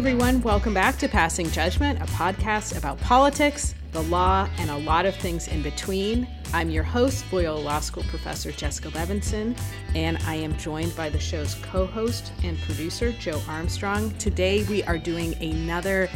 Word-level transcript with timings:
everyone. 0.00 0.40
Welcome 0.40 0.72
back 0.72 0.96
to 1.00 1.08
Passing 1.08 1.50
Judgment, 1.50 2.00
a 2.00 2.06
podcast 2.06 2.78
about 2.78 2.98
politics, 3.00 3.74
the 3.92 4.02
law, 4.04 4.48
and 4.56 4.70
a 4.70 4.78
lot 4.78 5.04
of 5.04 5.14
things 5.16 5.46
in 5.46 5.60
between. 5.60 6.26
I'm 6.54 6.70
your 6.70 6.84
host, 6.84 7.22
Loyola 7.30 7.60
Law 7.60 7.80
School 7.80 8.04
professor 8.04 8.50
Jessica 8.50 8.88
Levinson, 8.92 9.54
and 9.94 10.16
I 10.24 10.36
am 10.36 10.56
joined 10.56 10.96
by 10.96 11.10
the 11.10 11.18
show's 11.18 11.54
co 11.56 11.84
host 11.84 12.32
and 12.42 12.58
producer, 12.62 13.12
Joe 13.12 13.42
Armstrong. 13.46 14.10
Today, 14.12 14.64
we 14.70 14.82
are 14.84 14.96
doing 14.96 15.34
another 15.34 16.08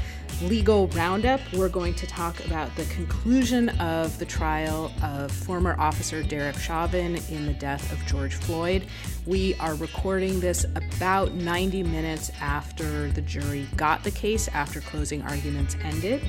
legal 0.43 0.89
roundup, 0.89 1.41
we're 1.53 1.69
going 1.69 1.95
to 1.95 2.07
talk 2.07 2.45
about 2.45 2.75
the 2.77 2.85
conclusion 2.87 3.69
of 3.81 4.19
the 4.19 4.25
trial 4.25 4.93
of 5.03 5.31
former 5.31 5.75
officer 5.79 6.23
Derek 6.23 6.57
Chauvin 6.57 7.17
in 7.31 7.47
the 7.47 7.53
death 7.55 7.93
of 7.93 8.05
George 8.07 8.35
Floyd. 8.35 8.87
We 9.27 9.55
are 9.57 9.75
recording 9.75 10.41
this 10.41 10.65
about 10.75 11.33
90 11.35 11.83
minutes 11.85 12.31
after 12.41 13.09
the 13.13 13.23
jury 13.23 13.67
got 13.77 14.03
the 14.05 14.11
case, 14.11 14.49
after 14.49 14.81
closing 14.81 15.23
arguments 15.23 15.77
ended. 15.83 16.23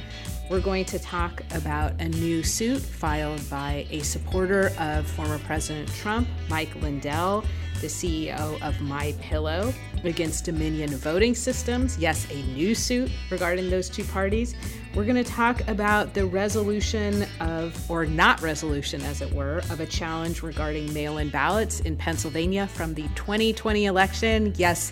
We're 0.50 0.62
going 0.62 0.86
to 0.86 1.00
talk 1.00 1.42
about 1.56 2.00
a 2.00 2.08
new 2.08 2.44
suit 2.44 2.80
filed 2.80 3.50
by 3.50 3.88
a 3.90 4.02
supporter 4.02 4.72
of 4.78 5.08
former 5.08 5.40
President 5.40 5.90
Trump, 5.90 6.28
Mike 6.50 6.76
Lindell 6.76 7.44
the 7.82 7.88
CEO 7.88 8.62
of 8.62 8.80
My 8.82 9.14
Pillow, 9.22 9.74
against 10.04 10.46
Dominion 10.46 10.90
voting 10.96 11.36
systems. 11.36 11.98
Yes, 11.98 12.28
a 12.32 12.42
new 12.54 12.76
suit 12.76 13.12
regarding 13.30 13.70
those 13.70 13.90
two 13.90 14.04
parties. 14.04 14.56
We're 14.94 15.04
going 15.04 15.24
to 15.24 15.30
talk 15.30 15.68
about 15.68 16.14
the 16.14 16.26
resolution 16.26 17.26
of, 17.40 17.90
or 17.90 18.06
not 18.06 18.42
resolution 18.42 19.02
as 19.02 19.22
it 19.22 19.32
were, 19.34 19.58
of 19.70 19.80
a 19.80 19.86
challenge 19.86 20.42
regarding 20.42 20.94
mail 20.94 21.18
in 21.18 21.30
ballots 21.30 21.82
in 21.82 21.98
Pennsylvania 21.98 22.68
from 22.68 22.94
the 22.94 23.08
2020 23.16 23.86
election. 23.86 24.54
Yes, 24.58 24.92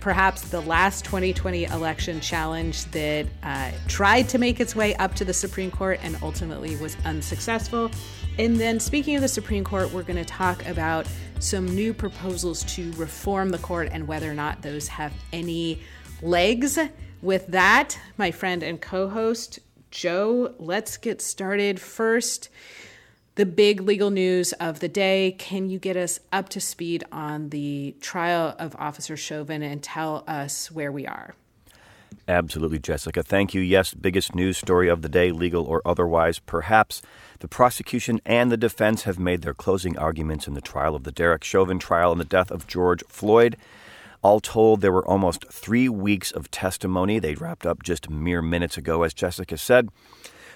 perhaps 0.00 0.42
the 0.48 0.60
last 0.62 1.04
2020 1.04 1.64
election 1.64 2.20
challenge 2.20 2.84
that 2.86 3.26
uh, 3.42 3.70
tried 3.86 4.28
to 4.30 4.38
make 4.38 4.58
its 4.58 4.74
way 4.74 4.94
up 4.96 5.14
to 5.14 5.24
the 5.24 5.34
Supreme 5.34 5.70
Court 5.70 6.00
and 6.02 6.16
ultimately 6.22 6.76
was 6.76 6.96
unsuccessful. 7.04 7.90
And 8.38 8.56
then, 8.56 8.80
speaking 8.80 9.16
of 9.16 9.22
the 9.22 9.28
Supreme 9.28 9.64
Court, 9.64 9.92
we're 9.92 10.02
going 10.02 10.16
to 10.16 10.24
talk 10.24 10.66
about 10.66 11.06
some 11.40 11.66
new 11.66 11.92
proposals 11.92 12.64
to 12.74 12.90
reform 12.92 13.50
the 13.50 13.58
court 13.58 13.88
and 13.92 14.08
whether 14.08 14.30
or 14.30 14.34
not 14.34 14.62
those 14.62 14.88
have 14.88 15.12
any 15.32 15.80
legs. 16.22 16.78
With 17.22 17.46
that, 17.48 17.98
my 18.16 18.30
friend 18.30 18.62
and 18.62 18.80
co 18.80 19.08
host, 19.08 19.58
Joe, 19.90 20.54
let's 20.58 20.96
get 20.96 21.20
started. 21.20 21.80
First, 21.80 22.48
the 23.40 23.46
big 23.46 23.80
legal 23.80 24.10
news 24.10 24.52
of 24.60 24.80
the 24.80 24.88
day. 24.88 25.34
Can 25.38 25.70
you 25.70 25.78
get 25.78 25.96
us 25.96 26.20
up 26.30 26.50
to 26.50 26.60
speed 26.60 27.04
on 27.10 27.48
the 27.48 27.94
trial 27.98 28.54
of 28.58 28.76
Officer 28.78 29.16
Chauvin 29.16 29.62
and 29.62 29.82
tell 29.82 30.24
us 30.28 30.70
where 30.70 30.92
we 30.92 31.06
are? 31.06 31.34
Absolutely, 32.28 32.78
Jessica. 32.78 33.22
Thank 33.22 33.54
you. 33.54 33.62
Yes, 33.62 33.94
biggest 33.94 34.34
news 34.34 34.58
story 34.58 34.90
of 34.90 35.00
the 35.00 35.08
day, 35.08 35.32
legal 35.32 35.64
or 35.64 35.80
otherwise, 35.86 36.38
perhaps. 36.38 37.00
The 37.38 37.48
prosecution 37.48 38.20
and 38.26 38.52
the 38.52 38.58
defense 38.58 39.04
have 39.04 39.18
made 39.18 39.40
their 39.40 39.54
closing 39.54 39.96
arguments 39.96 40.46
in 40.46 40.52
the 40.52 40.60
trial 40.60 40.94
of 40.94 41.04
the 41.04 41.10
Derek 41.10 41.42
Chauvin 41.42 41.78
trial 41.78 42.12
and 42.12 42.20
the 42.20 42.26
death 42.26 42.50
of 42.50 42.66
George 42.66 43.02
Floyd. 43.08 43.56
All 44.20 44.40
told, 44.40 44.82
there 44.82 44.92
were 44.92 45.08
almost 45.08 45.50
three 45.50 45.88
weeks 45.88 46.30
of 46.30 46.50
testimony. 46.50 47.18
They 47.18 47.36
wrapped 47.36 47.64
up 47.64 47.82
just 47.82 48.10
mere 48.10 48.42
minutes 48.42 48.76
ago, 48.76 49.02
as 49.02 49.14
Jessica 49.14 49.56
said. 49.56 49.88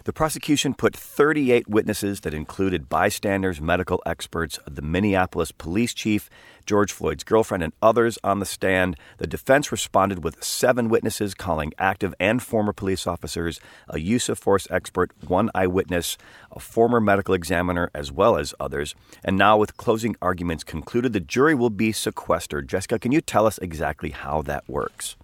The 0.05 0.13
prosecution 0.13 0.75
put 0.75 0.95
38 0.95 1.67
witnesses 1.67 2.21
that 2.21 2.35
included 2.35 2.91
bystanders, 2.91 3.59
medical 3.59 4.03
experts, 4.05 4.59
the 4.67 4.83
Minneapolis 4.83 5.51
police 5.51 5.95
chief, 5.95 6.29
George 6.67 6.93
Floyd's 6.93 7.25
girlfriend, 7.25 7.63
and 7.63 7.73
others 7.81 8.19
on 8.23 8.39
the 8.39 8.45
stand. 8.45 8.99
The 9.17 9.27
defense 9.27 9.73
responded 9.73 10.23
with 10.23 10.45
seven 10.45 10.91
witnesses, 10.91 11.33
calling 11.33 11.73
active 11.79 12.15
and 12.21 12.43
former 12.43 12.75
police 12.75 13.07
officers, 13.07 13.61
a 13.89 13.99
use 13.99 14.29
of 14.29 14.39
force 14.39 14.67
expert, 14.71 15.11
one 15.27 15.51
eyewitness, 15.55 16.19
a 16.53 16.61
former 16.61 17.01
medical 17.01 17.33
examiner, 17.33 17.91
as 17.95 18.13
well 18.13 18.37
as 18.37 18.55
others. 18.61 18.95
And 19.25 19.39
now, 19.39 19.57
with 19.57 19.79
closing 19.79 20.17
arguments 20.21 20.65
concluded, 20.65 21.15
the 21.15 21.21
jury 21.21 21.55
will 21.55 21.71
be 21.71 21.93
sequestered. 21.93 22.69
Jessica, 22.69 22.99
can 22.99 23.13
you 23.13 23.23
tell 23.23 23.47
us 23.47 23.57
exactly 23.57 24.11
how 24.11 24.43
that 24.43 24.69
works? 24.69 25.17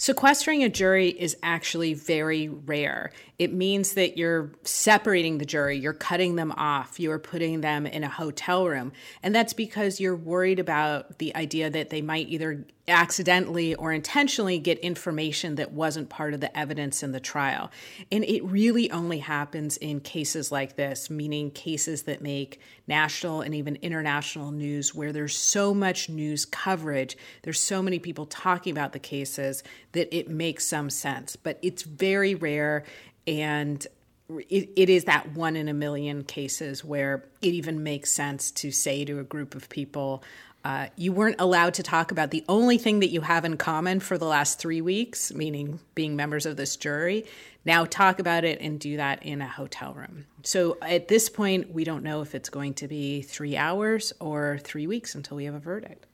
Sequestering 0.00 0.62
a 0.62 0.68
jury 0.68 1.08
is 1.08 1.36
actually 1.42 1.92
very 1.92 2.48
rare. 2.48 3.10
It 3.36 3.52
means 3.52 3.94
that 3.94 4.16
you're 4.16 4.52
separating 4.62 5.38
the 5.38 5.44
jury, 5.44 5.76
you're 5.76 5.92
cutting 5.92 6.36
them 6.36 6.52
off, 6.52 7.00
you're 7.00 7.18
putting 7.18 7.62
them 7.62 7.84
in 7.84 8.04
a 8.04 8.08
hotel 8.08 8.68
room. 8.68 8.92
And 9.24 9.34
that's 9.34 9.52
because 9.52 9.98
you're 9.98 10.14
worried 10.14 10.60
about 10.60 11.18
the 11.18 11.34
idea 11.34 11.68
that 11.68 11.90
they 11.90 12.00
might 12.00 12.28
either 12.28 12.64
accidentally 12.88 13.74
or 13.74 13.92
intentionally 13.92 14.58
get 14.58 14.78
information 14.78 15.56
that 15.56 15.72
wasn't 15.72 16.08
part 16.08 16.34
of 16.34 16.40
the 16.40 16.58
evidence 16.58 17.02
in 17.02 17.12
the 17.12 17.20
trial. 17.20 17.70
And 18.10 18.24
it 18.24 18.42
really 18.44 18.90
only 18.90 19.18
happens 19.18 19.76
in 19.76 20.00
cases 20.00 20.50
like 20.50 20.76
this, 20.76 21.10
meaning 21.10 21.50
cases 21.50 22.04
that 22.04 22.22
make 22.22 22.60
national 22.86 23.42
and 23.42 23.54
even 23.54 23.76
international 23.76 24.50
news 24.50 24.94
where 24.94 25.12
there's 25.12 25.36
so 25.36 25.74
much 25.74 26.08
news 26.08 26.44
coverage, 26.44 27.16
there's 27.42 27.60
so 27.60 27.82
many 27.82 27.98
people 27.98 28.26
talking 28.26 28.72
about 28.72 28.92
the 28.92 28.98
cases 28.98 29.62
that 29.92 30.14
it 30.16 30.28
makes 30.28 30.66
some 30.66 30.90
sense. 30.90 31.36
But 31.36 31.58
it's 31.62 31.82
very 31.82 32.34
rare 32.34 32.84
and 33.26 33.86
it, 34.48 34.70
it 34.76 34.90
is 34.90 35.04
that 35.04 35.32
one 35.32 35.56
in 35.56 35.68
a 35.68 35.74
million 35.74 36.22
cases 36.22 36.84
where 36.84 37.24
it 37.40 37.54
even 37.54 37.82
makes 37.82 38.10
sense 38.10 38.50
to 38.50 38.70
say 38.70 39.04
to 39.04 39.18
a 39.18 39.24
group 39.24 39.54
of 39.54 39.68
people, 39.68 40.22
uh, 40.68 40.86
you 40.96 41.14
weren't 41.14 41.36
allowed 41.38 41.72
to 41.72 41.82
talk 41.82 42.10
about 42.10 42.30
the 42.30 42.44
only 42.46 42.76
thing 42.76 43.00
that 43.00 43.08
you 43.08 43.22
have 43.22 43.46
in 43.46 43.56
common 43.56 44.00
for 44.00 44.18
the 44.18 44.26
last 44.26 44.58
three 44.58 44.82
weeks, 44.82 45.32
meaning 45.32 45.80
being 45.94 46.14
members 46.14 46.44
of 46.44 46.58
this 46.58 46.76
jury. 46.76 47.24
Now 47.64 47.86
talk 47.86 48.18
about 48.18 48.44
it 48.44 48.60
and 48.60 48.78
do 48.78 48.98
that 48.98 49.22
in 49.22 49.40
a 49.40 49.48
hotel 49.48 49.94
room. 49.94 50.26
So 50.42 50.76
at 50.82 51.08
this 51.08 51.30
point, 51.30 51.72
we 51.72 51.84
don't 51.84 52.02
know 52.02 52.20
if 52.20 52.34
it's 52.34 52.50
going 52.50 52.74
to 52.74 52.86
be 52.86 53.22
three 53.22 53.56
hours 53.56 54.12
or 54.20 54.58
three 54.62 54.86
weeks 54.86 55.14
until 55.14 55.38
we 55.38 55.46
have 55.46 55.54
a 55.54 55.58
verdict. 55.58 56.04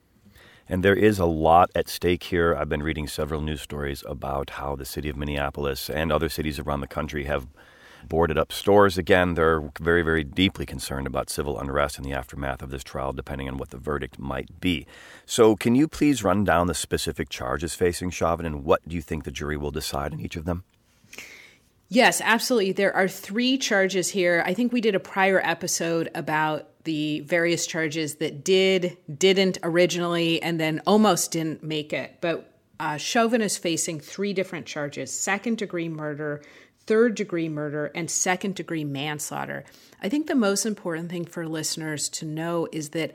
And 0.69 0.84
there 0.84 0.94
is 0.94 1.19
a 1.19 1.26
lot 1.26 1.72
at 1.75 1.88
stake 1.88 2.22
here. 2.22 2.54
I've 2.54 2.69
been 2.69 2.84
reading 2.84 3.09
several 3.09 3.41
news 3.41 3.60
stories 3.60 4.04
about 4.06 4.50
how 4.50 4.76
the 4.76 4.84
city 4.84 5.09
of 5.09 5.16
Minneapolis 5.16 5.91
and 5.91 6.12
other 6.12 6.28
cities 6.28 6.60
around 6.60 6.78
the 6.78 6.86
country 6.86 7.25
have 7.25 7.48
boarded 8.09 8.38
up 8.38 8.53
stores 8.53 8.98
again. 8.98 9.34
They're 9.34 9.70
very, 9.81 10.03
very 10.03 10.25
deeply 10.25 10.66
concerned 10.66 11.06
about 11.06 11.31
civil 11.31 11.59
unrest 11.59 11.98
in 11.98 12.04
the 12.04 12.12
aftermath 12.12 12.62
of 12.62 12.70
this 12.70 12.84
trial, 12.84 13.12
depending 13.12 13.48
on 13.48 13.56
what 13.56 13.70
the 13.70 13.78
verdict 13.78 14.19
might 14.19 14.60
be. 14.60 14.87
So, 15.26 15.56
can 15.56 15.75
you 15.75 15.88
please 15.88 16.25
run 16.25 16.44
down 16.44 16.66
the 16.66 16.75
specific 16.75 17.28
charges 17.28 17.75
facing 17.75 18.10
Chauvin 18.10 18.47
and 18.47 18.65
what 18.65 18.87
do 18.88 18.94
you 18.94 19.03
think 19.03 19.25
the 19.25 19.31
jury 19.31 19.56
will 19.56 19.70
decide 19.70 20.12
in 20.12 20.20
each 20.20 20.37
of 20.37 20.44
them? 20.44 20.65
Yes, 21.88 22.20
absolutely. 22.25 22.72
There 22.72 22.94
are 22.94 23.09
three 23.09 23.59
charges 23.59 24.09
here. 24.10 24.42
I 24.47 24.54
think 24.54 24.72
we 24.72 24.81
did 24.81 24.94
a 24.94 25.00
prior 25.00 25.41
episode 25.44 26.10
about 26.15 26.69
the 26.84 27.21
various 27.21 27.66
charges 27.66 28.16
that 28.16 28.44
did, 28.44 28.97
didn't 29.19 29.59
originally, 29.62 30.42
and 30.42 30.59
then 30.59 30.82
almost 30.86 31.32
didn't 31.32 31.62
make 31.62 31.92
it. 31.92 32.19
But 32.21 32.50
uh, 32.81 32.97
Chauvin 32.97 33.41
is 33.41 33.56
facing 33.56 34.00
three 34.00 34.32
different 34.32 34.66
charges 34.66 35.12
second 35.12 35.59
degree 35.59 35.88
murder, 35.88 36.42
third 36.87 37.15
degree 37.15 37.49
murder, 37.49 37.91
and 37.95 38.11
second 38.11 38.55
degree 38.55 38.84
manslaughter. 38.84 39.65
I 40.03 40.09
think 40.09 40.27
the 40.27 40.34
most 40.34 40.67
important 40.67 41.11
thing 41.11 41.25
for 41.25 41.47
listeners 41.47 42.09
to 42.11 42.25
know 42.25 42.69
is 42.72 42.91
that 42.91 43.15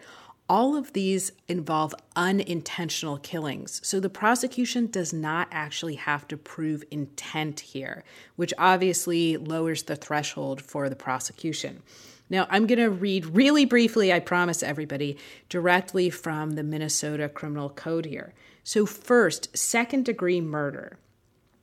all 0.50 0.76
of 0.76 0.94
these 0.94 1.32
involve 1.48 1.94
unintentional 2.16 3.20
killings. 3.20 3.80
So 3.84 4.00
the 4.00 4.10
prosecution 4.10 4.88
does 4.88 5.14
not 5.14 5.48
actually 5.52 5.96
have 5.96 6.28
to 6.30 6.38
prove 6.38 6.84
intent 6.90 7.60
here, 7.60 8.04
which 8.36 8.54
obviously 8.58 9.38
lowers 9.38 9.84
the 9.84 9.96
threshold 9.96 10.62
for 10.62 10.90
the 10.90 10.96
prosecution. 10.96 11.84
Now, 12.32 12.48
I'm 12.50 12.68
going 12.68 12.80
to 12.80 12.90
read 12.90 13.28
really 13.28 13.66
briefly, 13.66 14.12
I 14.12 14.20
promise 14.20 14.64
everybody, 14.64 15.18
directly 15.50 16.10
from 16.10 16.52
the 16.52 16.64
Minnesota 16.64 17.30
Criminal 17.30 17.70
Code 17.70 18.06
here. 18.06 18.34
So, 18.64 18.86
first, 18.86 19.56
second 19.58 20.06
degree 20.06 20.42
murder. 20.42 20.98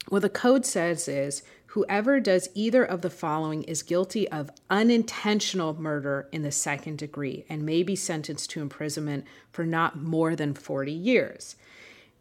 What 0.08 0.23
the 0.23 0.29
code 0.29 0.64
says 0.64 1.08
is 1.08 1.43
Whoever 1.76 2.20
does 2.20 2.49
either 2.55 2.82
of 2.82 3.02
the 3.02 3.11
following 3.11 3.62
is 3.64 3.82
guilty 3.82 4.26
of 4.31 4.50
unintentional 4.70 5.78
murder 5.78 6.26
in 6.32 6.40
the 6.40 6.50
second 6.50 6.96
degree 6.96 7.44
and 7.50 7.67
may 7.67 7.82
be 7.82 7.94
sentenced 7.94 8.49
to 8.52 8.62
imprisonment 8.62 9.26
for 9.52 9.67
not 9.67 10.00
more 10.00 10.34
than 10.34 10.55
40 10.55 10.90
years. 10.90 11.55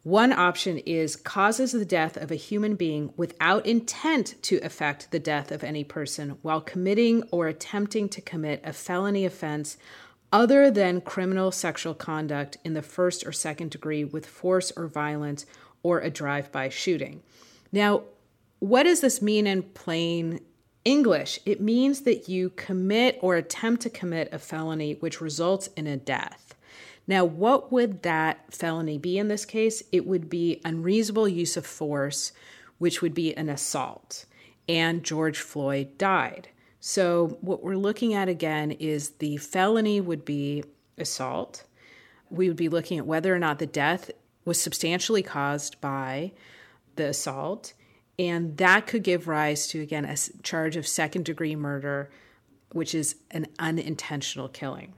One 0.04 0.34
option 0.34 0.80
is 0.80 1.16
causes 1.16 1.72
the 1.72 1.86
death 1.86 2.18
of 2.18 2.32
a 2.32 2.36
human 2.36 2.76
being 2.76 3.14
without 3.16 3.66
intent 3.66 4.36
to 4.42 4.58
effect 4.58 5.12
the 5.12 5.20
death 5.20 5.54
of 5.54 5.64
any 5.64 5.86
person 5.86 6.38
while 6.42 6.60
committing 6.60 7.24
or 7.32 7.48
attempting 7.48 8.10
to 8.10 8.20
commit 8.20 8.60
a 8.62 8.74
felony 8.74 9.24
offense 9.24 9.78
other 10.34 10.70
than 10.70 11.00
criminal 11.00 11.50
sexual 11.50 11.94
conduct 11.94 12.58
in 12.66 12.74
the 12.74 12.82
first 12.82 13.26
or 13.26 13.32
second 13.32 13.72
degree 13.72 14.04
with 14.04 14.26
force 14.26 14.74
or 14.76 14.88
violence 14.88 15.46
or 15.82 16.02
a 16.02 16.10
drive 16.10 16.52
by 16.52 16.68
shooting. 16.68 17.24
Now, 17.72 18.04
what 18.66 18.84
does 18.84 19.02
this 19.02 19.22
mean 19.22 19.46
in 19.46 19.62
plain 19.62 20.40
English? 20.84 21.40
It 21.46 21.62
means 21.62 22.02
that 22.02 22.28
you 22.28 22.50
commit 22.52 23.20
or 23.22 23.36
attempt 23.36 23.84
to 23.84 23.90
commit 23.90 24.30
a 24.32 24.40
felony 24.40 24.94
which 24.96 25.22
results 25.22 25.68
in 25.76 25.86
a 25.88 25.98
death. 25.98 26.56
Now, 27.08 27.24
what 27.24 27.72
would 27.72 28.02
that 28.02 28.52
felony 28.52 28.98
be 28.98 29.20
in 29.20 29.28
this 29.28 29.46
case? 29.46 29.84
It 29.92 30.08
would 30.08 30.30
be 30.30 30.62
unreasonable 30.66 31.28
use 31.28 31.56
of 31.56 31.66
force, 31.66 32.32
which 32.80 33.02
would 33.02 33.14
be 33.14 33.36
an 33.38 33.50
assault. 33.50 34.26
And 34.68 35.04
George 35.04 35.40
Floyd 35.40 35.98
died. 36.00 36.50
So, 36.80 37.38
what 37.42 37.64
we're 37.64 37.78
looking 37.78 38.16
at 38.16 38.30
again 38.30 38.72
is 38.72 39.12
the 39.12 39.38
felony 39.38 40.02
would 40.02 40.26
be 40.26 40.64
assault. 40.98 41.64
We 42.32 42.48
would 42.48 42.58
be 42.58 42.70
looking 42.70 42.98
at 42.98 43.06
whether 43.06 43.34
or 43.34 43.40
not 43.40 43.60
the 43.60 43.68
death 43.68 44.10
was 44.44 44.60
substantially 44.60 45.22
caused 45.22 45.80
by 45.82 46.32
the 46.96 47.10
assault. 47.10 47.74
And 48.18 48.58
that 48.58 48.88
could 48.88 49.04
give 49.04 49.28
rise 49.28 49.68
to, 49.68 49.82
again, 49.82 50.06
a 50.06 50.16
charge 50.42 50.78
of 50.78 50.88
second 50.88 51.26
degree 51.26 51.56
murder, 51.56 52.10
which 52.72 52.96
is 52.96 53.16
an 53.32 53.48
unintentional 53.60 54.48
killing. 54.48 54.94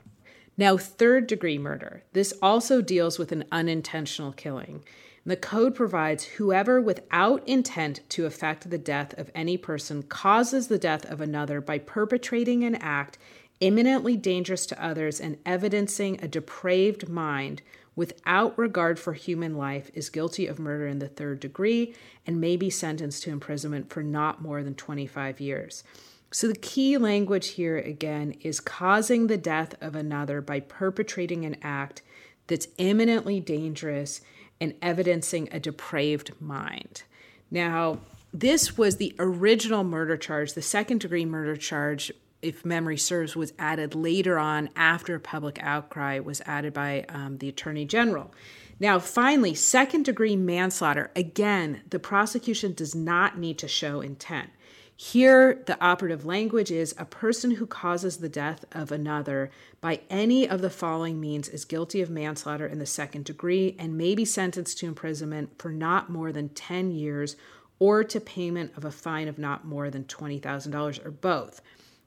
Now, 0.57 0.77
third 0.77 1.27
degree 1.27 1.57
murder. 1.57 2.03
This 2.13 2.33
also 2.41 2.81
deals 2.81 3.19
with 3.19 3.31
an 3.31 3.45
unintentional 3.51 4.31
killing. 4.31 4.83
And 5.23 5.31
the 5.31 5.37
code 5.37 5.75
provides 5.75 6.23
whoever 6.23 6.81
without 6.81 7.47
intent 7.47 8.01
to 8.09 8.25
effect 8.25 8.69
the 8.69 8.77
death 8.77 9.17
of 9.19 9.31
any 9.35 9.57
person 9.57 10.03
causes 10.03 10.67
the 10.67 10.79
death 10.79 11.05
of 11.05 11.21
another 11.21 11.61
by 11.61 11.79
perpetrating 11.79 12.63
an 12.63 12.75
act 12.75 13.17
imminently 13.59 14.15
dangerous 14.15 14.65
to 14.67 14.83
others 14.83 15.19
and 15.19 15.37
evidencing 15.45 16.19
a 16.21 16.27
depraved 16.27 17.09
mind 17.09 17.61
without 17.97 18.57
regard 18.57 18.97
for 18.99 19.11
human 19.11 19.57
life 19.57 19.89
is 19.93 20.09
guilty 20.09 20.45
of 20.47 20.59
murder 20.59 20.87
in 20.87 20.99
the 20.99 21.07
third 21.09 21.41
degree 21.41 21.93
and 22.25 22.39
may 22.39 22.55
be 22.55 22.69
sentenced 22.69 23.23
to 23.23 23.31
imprisonment 23.31 23.89
for 23.89 24.03
not 24.03 24.41
more 24.41 24.63
than 24.63 24.75
25 24.75 25.41
years. 25.41 25.83
So, 26.31 26.47
the 26.47 26.55
key 26.55 26.97
language 26.97 27.49
here 27.49 27.77
again 27.77 28.35
is 28.41 28.59
causing 28.59 29.27
the 29.27 29.37
death 29.37 29.75
of 29.81 29.95
another 29.95 30.41
by 30.41 30.59
perpetrating 30.59 31.43
an 31.43 31.57
act 31.61 32.01
that's 32.45 32.67
imminently 32.77 33.39
dangerous 33.39 34.21
and 34.61 34.75
evidencing 34.81 35.49
a 35.51 35.59
depraved 35.59 36.39
mind. 36.39 37.03
Now, 37.49 37.99
this 38.33 38.77
was 38.77 38.97
the 38.97 39.15
original 39.17 39.83
murder 39.83 40.17
charge, 40.17 40.53
the 40.53 40.61
second 40.61 40.99
degree 40.99 41.25
murder 41.25 41.55
charge 41.55 42.11
if 42.41 42.65
memory 42.65 42.97
serves, 42.97 43.35
was 43.35 43.53
added 43.57 43.95
later 43.95 44.37
on 44.37 44.69
after 44.75 45.19
public 45.19 45.57
outcry 45.61 46.19
was 46.19 46.41
added 46.45 46.73
by 46.73 47.05
um, 47.09 47.37
the 47.37 47.49
Attorney 47.49 47.85
General. 47.85 48.33
Now, 48.79 48.99
finally, 48.99 49.55
second 49.55 50.05
degree 50.05 50.35
manslaughter. 50.35 51.09
Again, 51.15 51.81
the 51.89 51.99
prosecution 51.99 52.73
does 52.73 52.93
not 52.93 53.37
need 53.37 53.57
to 53.59 53.67
show 53.67 54.01
intent. 54.01 54.51
Here, 54.99 55.61
the 55.67 55.79
operative 55.83 56.25
language 56.25 56.71
is 56.71 56.95
a 56.97 57.05
person 57.05 57.51
who 57.51 57.67
causes 57.67 58.17
the 58.17 58.29
death 58.29 58.65
of 58.71 58.91
another 58.91 59.51
by 59.79 60.01
any 60.09 60.49
of 60.49 60.61
the 60.61 60.71
following 60.71 61.19
means 61.19 61.47
is 61.47 61.65
guilty 61.65 62.01
of 62.01 62.09
manslaughter 62.09 62.65
in 62.65 62.79
the 62.79 62.85
second 62.87 63.25
degree 63.25 63.75
and 63.77 63.95
may 63.95 64.15
be 64.15 64.25
sentenced 64.25 64.79
to 64.79 64.87
imprisonment 64.87 65.51
for 65.59 65.71
not 65.71 66.09
more 66.09 66.31
than 66.31 66.49
10 66.49 66.89
years 66.89 67.35
or 67.77 68.03
to 68.03 68.19
payment 68.19 68.71
of 68.75 68.85
a 68.85 68.91
fine 68.91 69.27
of 69.27 69.37
not 69.37 69.65
more 69.65 69.91
than 69.91 70.03
$20,000 70.03 71.05
or 71.05 71.11
both. 71.11 71.61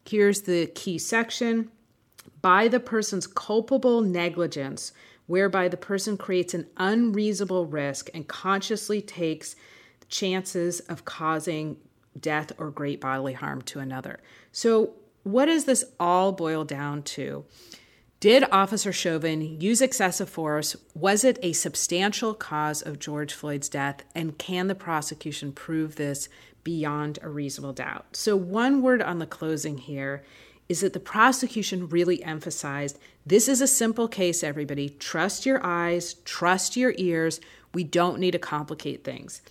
Here's 0.05 0.43
the 0.43 0.67
key 0.67 0.99
section 0.99 1.71
by 2.43 2.69
the 2.69 2.81
person's 2.81 3.27
culpable 3.27 4.01
negligence, 4.01 4.93
whereby 5.27 5.69
the 5.69 5.77
person 5.77 6.17
creates 6.17 6.55
an 6.55 6.67
unreasonable 6.77 7.67
risk 7.67 8.09
and 8.15 8.27
consciously 8.27 9.01
takes 9.01 9.57
chances 10.09 10.81
of 10.81 11.05
causing 11.05 11.77
death 12.19 12.53
or 12.59 12.71
great 12.71 13.01
bodily 13.01 13.35
harm 13.35 13.63
to 13.63 13.79
another. 13.79 14.21
So, 14.53 14.95
what 15.23 15.47
does 15.47 15.67
this 15.67 15.85
all 16.01 16.33
boil 16.33 16.65
down 16.65 17.03
to? 17.03 17.45
Did 18.21 18.45
Officer 18.53 18.93
Chauvin 18.93 19.61
use 19.61 19.81
excessive 19.81 20.29
force? 20.29 20.77
Was 20.95 21.25
it 21.25 21.39
a 21.43 21.53
substantial 21.55 22.35
cause 22.35 22.83
of 22.83 22.99
George 22.99 23.33
Floyd's 23.33 23.69
death? 23.69 24.03
And 24.15 24.37
can 24.37 24.67
the 24.67 24.75
prosecution 24.75 25.53
prove 25.53 25.97
this 25.97 26.29
beyond 26.65 27.19
a 27.23 27.29
reasonable 27.29 27.73
doubt. 27.73 28.17
So, 28.17 28.37
one 28.37 28.83
word 28.83 29.03
on 29.03 29.19
the 29.19 29.27
closing 29.27 29.79
here 29.79 30.23
is 30.69 30.81
that 30.81 30.93
the 30.93 31.01
prosecution 31.01 31.89
really 31.89 32.23
emphasized 32.23 32.99
this 33.27 33.49
is 33.49 33.61
a 33.61 33.67
simple 33.67 34.09
case, 34.09 34.43
everybody. 34.43 34.89
Trust 34.89 35.45
your 35.45 35.65
eyes, 35.65 36.15
trust 36.25 36.77
your 36.77 36.95
ears. 36.97 37.41
We 37.75 37.85
don't 37.85 38.19
need 38.19 38.31
to 38.33 38.39
complicate 38.39 39.05
things. 39.05 39.43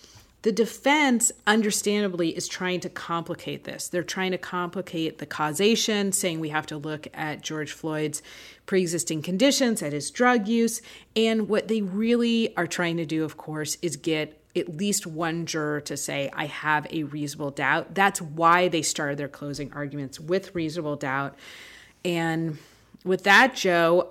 The 0.41 0.51
defense, 0.53 1.33
understandably, 1.45 2.29
is 2.29 2.47
trying 2.47 2.79
to 2.81 2.89
complicate 2.89 3.65
this. 3.65 3.89
They're 3.89 4.03
trying 4.03 4.31
to 4.31 4.37
complicate 4.37 5.17
the 5.17 5.25
causation, 5.25 6.13
saying 6.13 6.39
we 6.39 6.49
have 6.49 6.65
to 6.67 6.77
look 6.77 7.07
at 7.13 7.41
George 7.41 7.73
Floyd's 7.73 8.21
pre 8.65 8.81
existing 8.81 9.21
conditions, 9.21 9.83
at 9.83 9.91
his 9.91 10.09
drug 10.09 10.47
use. 10.47 10.81
And 11.13 11.49
what 11.49 11.67
they 11.67 11.81
really 11.81 12.55
are 12.55 12.67
trying 12.67 12.95
to 12.97 13.05
do, 13.05 13.25
of 13.25 13.35
course, 13.35 13.77
is 13.81 13.97
get 13.97 14.38
at 14.55 14.77
least 14.77 15.05
one 15.05 15.45
juror 15.45 15.81
to 15.81 15.95
say, 15.95 16.29
I 16.33 16.45
have 16.45 16.87
a 16.89 17.03
reasonable 17.03 17.51
doubt. 17.51 17.93
That's 17.93 18.21
why 18.21 18.67
they 18.67 18.81
started 18.81 19.17
their 19.17 19.27
closing 19.27 19.71
arguments 19.73 20.19
with 20.19 20.55
reasonable 20.55 20.95
doubt. 20.95 21.35
And 22.03 22.57
with 23.03 23.23
that, 23.23 23.55
Joe, 23.55 24.09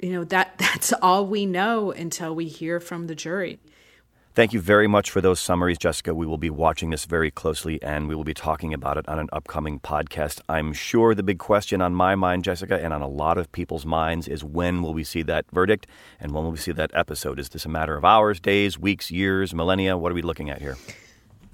you 0.00 0.12
know, 0.12 0.24
that 0.24 0.54
that's 0.58 0.92
all 0.92 1.26
we 1.26 1.46
know 1.46 1.90
until 1.92 2.34
we 2.34 2.46
hear 2.46 2.80
from 2.80 3.06
the 3.06 3.14
jury. 3.14 3.58
Thank 4.34 4.52
you 4.52 4.60
very 4.60 4.86
much 4.86 5.10
for 5.10 5.20
those 5.20 5.40
summaries, 5.40 5.78
Jessica. 5.78 6.14
We 6.14 6.24
will 6.24 6.38
be 6.38 6.50
watching 6.50 6.90
this 6.90 7.06
very 7.06 7.30
closely 7.30 7.82
and 7.82 8.08
we 8.08 8.14
will 8.14 8.24
be 8.24 8.34
talking 8.34 8.72
about 8.72 8.96
it 8.96 9.08
on 9.08 9.18
an 9.18 9.28
upcoming 9.32 9.80
podcast. 9.80 10.40
I'm 10.48 10.72
sure 10.72 11.14
the 11.14 11.24
big 11.24 11.38
question 11.38 11.80
on 11.80 11.92
my 11.92 12.14
mind, 12.14 12.44
Jessica, 12.44 12.80
and 12.80 12.94
on 12.94 13.02
a 13.02 13.08
lot 13.08 13.36
of 13.36 13.50
people's 13.50 13.84
minds 13.84 14.28
is 14.28 14.44
when 14.44 14.80
will 14.80 14.94
we 14.94 15.02
see 15.02 15.22
that 15.22 15.46
verdict 15.50 15.88
and 16.20 16.32
when 16.32 16.44
will 16.44 16.52
we 16.52 16.58
see 16.58 16.72
that 16.72 16.92
episode? 16.94 17.40
Is 17.40 17.48
this 17.48 17.64
a 17.64 17.68
matter 17.68 17.96
of 17.96 18.04
hours, 18.04 18.38
days, 18.38 18.78
weeks, 18.78 19.10
years, 19.10 19.52
millennia? 19.52 19.96
What 19.96 20.12
are 20.12 20.14
we 20.14 20.22
looking 20.22 20.50
at 20.50 20.60
here? 20.60 20.76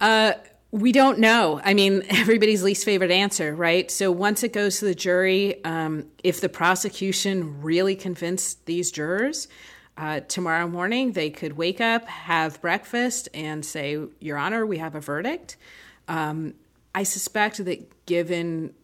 Uh, 0.00 0.32
we 0.74 0.90
don't 0.90 1.20
know. 1.20 1.60
I 1.64 1.72
mean, 1.72 2.02
everybody's 2.10 2.62
least 2.62 2.84
favorite 2.84 3.12
answer, 3.12 3.54
right? 3.54 3.90
So 3.90 4.10
once 4.10 4.42
it 4.42 4.52
goes 4.52 4.80
to 4.80 4.84
the 4.84 4.94
jury, 4.94 5.64
um, 5.64 6.06
if 6.22 6.40
the 6.40 6.48
prosecution 6.48 7.62
really 7.62 7.94
convinced 7.94 8.66
these 8.66 8.90
jurors, 8.90 9.48
uh, 9.96 10.20
tomorrow 10.20 10.66
morning, 10.66 11.12
they 11.12 11.30
could 11.30 11.56
wake 11.56 11.80
up, 11.80 12.06
have 12.06 12.60
breakfast, 12.60 13.28
and 13.32 13.64
say, 13.64 13.98
Your 14.20 14.36
Honor, 14.36 14.66
we 14.66 14.78
have 14.78 14.94
a 14.94 15.00
verdict. 15.00 15.56
Um, 16.08 16.54
I 16.94 17.04
suspect 17.04 17.64
that 17.64 18.06
given 18.06 18.74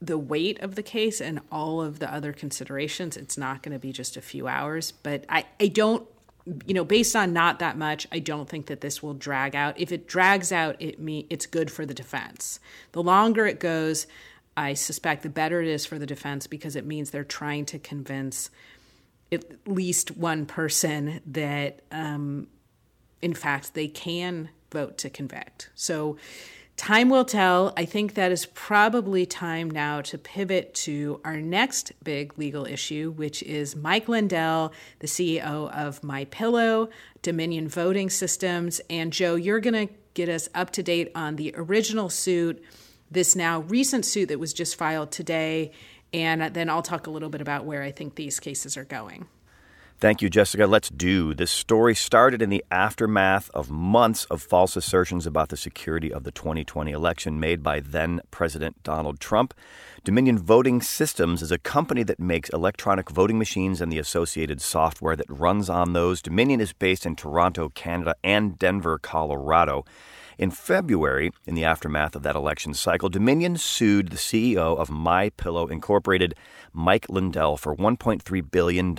the 0.00 0.18
weight 0.18 0.60
of 0.60 0.74
the 0.74 0.82
case 0.82 1.20
and 1.20 1.40
all 1.50 1.80
of 1.80 1.98
the 1.98 2.12
other 2.12 2.32
considerations, 2.32 3.16
it's 3.16 3.38
not 3.38 3.62
going 3.62 3.72
to 3.72 3.78
be 3.78 3.92
just 3.92 4.16
a 4.16 4.20
few 4.20 4.46
hours. 4.46 4.92
But 4.92 5.24
I, 5.28 5.44
I 5.60 5.68
don't, 5.68 6.06
you 6.66 6.74
know, 6.74 6.84
based 6.84 7.14
on 7.16 7.32
not 7.32 7.58
that 7.60 7.76
much, 7.76 8.06
I 8.12 8.18
don't 8.18 8.48
think 8.48 8.66
that 8.66 8.80
this 8.80 9.02
will 9.02 9.14
drag 9.14 9.54
out. 9.54 9.78
If 9.78 9.92
it 9.92 10.08
drags 10.08 10.52
out, 10.52 10.76
it 10.78 11.00
me 11.00 11.26
it's 11.30 11.46
good 11.46 11.70
for 11.70 11.84
the 11.84 11.94
defense. 11.94 12.60
The 12.92 13.02
longer 13.02 13.46
it 13.46 13.60
goes, 13.60 14.06
I 14.56 14.74
suspect 14.74 15.22
the 15.22 15.28
better 15.28 15.60
it 15.60 15.68
is 15.68 15.86
for 15.86 15.98
the 15.98 16.06
defense 16.06 16.46
because 16.46 16.74
it 16.74 16.86
means 16.86 17.10
they're 17.10 17.24
trying 17.24 17.66
to 17.66 17.78
convince 17.78 18.50
at 19.30 19.44
least 19.66 20.16
one 20.16 20.46
person 20.46 21.20
that, 21.26 21.80
um, 21.92 22.48
in 23.20 23.34
fact, 23.34 23.74
they 23.74 23.88
can 23.88 24.48
vote 24.70 24.98
to 24.98 25.10
convict. 25.10 25.70
So 25.74 26.16
time 26.76 27.10
will 27.10 27.24
tell. 27.24 27.72
I 27.76 27.84
think 27.84 28.14
that 28.14 28.32
is 28.32 28.46
probably 28.46 29.26
time 29.26 29.70
now 29.70 30.00
to 30.02 30.16
pivot 30.16 30.74
to 30.74 31.20
our 31.24 31.36
next 31.36 31.92
big 32.02 32.38
legal 32.38 32.64
issue, 32.64 33.10
which 33.10 33.42
is 33.42 33.76
Mike 33.76 34.08
Lindell, 34.08 34.72
the 35.00 35.06
CEO 35.06 35.70
of 35.72 36.02
My 36.04 36.24
Pillow, 36.26 36.88
Dominion 37.22 37.68
Voting 37.68 38.08
Systems. 38.08 38.80
And 38.88 39.12
Joe, 39.12 39.34
you're 39.34 39.60
going 39.60 39.88
to 39.88 39.92
get 40.14 40.28
us 40.28 40.48
up 40.54 40.70
to 40.70 40.82
date 40.82 41.10
on 41.14 41.36
the 41.36 41.52
original 41.56 42.08
suit, 42.08 42.62
this 43.10 43.34
now 43.34 43.60
recent 43.60 44.04
suit 44.04 44.28
that 44.28 44.38
was 44.38 44.52
just 44.52 44.76
filed 44.76 45.10
today, 45.10 45.72
and 46.12 46.54
then 46.54 46.70
I'll 46.70 46.82
talk 46.82 47.06
a 47.06 47.10
little 47.10 47.28
bit 47.28 47.40
about 47.40 47.64
where 47.64 47.82
I 47.82 47.90
think 47.90 48.14
these 48.14 48.40
cases 48.40 48.76
are 48.76 48.84
going. 48.84 49.26
Thank 50.00 50.22
you, 50.22 50.30
Jessica. 50.30 50.68
Let's 50.68 50.90
do. 50.90 51.34
This 51.34 51.50
story 51.50 51.92
started 51.96 52.40
in 52.40 52.50
the 52.50 52.64
aftermath 52.70 53.50
of 53.50 53.68
months 53.68 54.26
of 54.26 54.40
false 54.40 54.76
assertions 54.76 55.26
about 55.26 55.48
the 55.48 55.56
security 55.56 56.12
of 56.12 56.22
the 56.22 56.30
2020 56.30 56.92
election 56.92 57.40
made 57.40 57.64
by 57.64 57.80
then 57.80 58.20
President 58.30 58.80
Donald 58.84 59.18
Trump. 59.18 59.54
Dominion 60.04 60.38
Voting 60.38 60.80
Systems 60.80 61.42
is 61.42 61.50
a 61.50 61.58
company 61.58 62.04
that 62.04 62.20
makes 62.20 62.48
electronic 62.50 63.10
voting 63.10 63.38
machines 63.38 63.80
and 63.80 63.90
the 63.90 63.98
associated 63.98 64.60
software 64.60 65.16
that 65.16 65.28
runs 65.28 65.68
on 65.68 65.94
those. 65.94 66.22
Dominion 66.22 66.60
is 66.60 66.72
based 66.72 67.04
in 67.04 67.16
Toronto, 67.16 67.68
Canada, 67.68 68.14
and 68.22 68.56
Denver, 68.56 68.98
Colorado. 68.98 69.84
In 70.38 70.52
February, 70.52 71.32
in 71.46 71.56
the 71.56 71.64
aftermath 71.64 72.14
of 72.14 72.22
that 72.22 72.36
election 72.36 72.72
cycle, 72.72 73.08
Dominion 73.08 73.56
sued 73.56 74.10
the 74.10 74.16
CEO 74.16 74.78
of 74.78 74.88
My 74.88 75.30
Pillow 75.30 75.66
Incorporated, 75.66 76.36
Mike 76.72 77.08
Lindell, 77.08 77.56
for 77.56 77.74
$1.3 77.74 78.50
billion, 78.52 78.96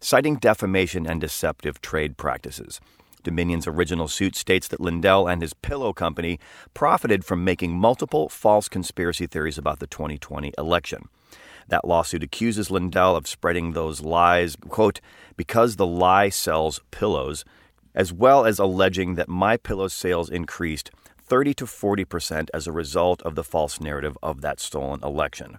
citing 0.00 0.34
defamation 0.34 1.06
and 1.06 1.20
deceptive 1.20 1.80
trade 1.80 2.16
practices. 2.16 2.80
Dominion's 3.22 3.68
original 3.68 4.08
suit 4.08 4.34
states 4.34 4.66
that 4.66 4.80
Lindell 4.80 5.28
and 5.28 5.42
his 5.42 5.54
pillow 5.54 5.92
company 5.92 6.40
profited 6.74 7.24
from 7.24 7.44
making 7.44 7.78
multiple 7.78 8.28
false 8.28 8.68
conspiracy 8.68 9.28
theories 9.28 9.58
about 9.58 9.78
the 9.78 9.86
2020 9.86 10.52
election. 10.58 11.08
That 11.68 11.86
lawsuit 11.86 12.24
accuses 12.24 12.68
Lindell 12.68 13.14
of 13.14 13.28
spreading 13.28 13.74
those 13.74 14.00
lies, 14.00 14.56
quote, 14.56 15.00
because 15.36 15.76
the 15.76 15.86
lie 15.86 16.30
sells 16.30 16.80
pillows, 16.90 17.44
as 17.94 18.12
well 18.12 18.44
as 18.44 18.58
alleging 18.58 19.14
that 19.14 19.28
My 19.28 19.56
Pillow 19.56 19.88
sales 19.88 20.30
increased 20.30 20.90
30 21.18 21.54
to 21.54 21.66
40 21.66 22.04
percent 22.04 22.50
as 22.54 22.66
a 22.66 22.72
result 22.72 23.22
of 23.22 23.34
the 23.34 23.44
false 23.44 23.80
narrative 23.80 24.16
of 24.22 24.40
that 24.40 24.60
stolen 24.60 25.00
election. 25.02 25.58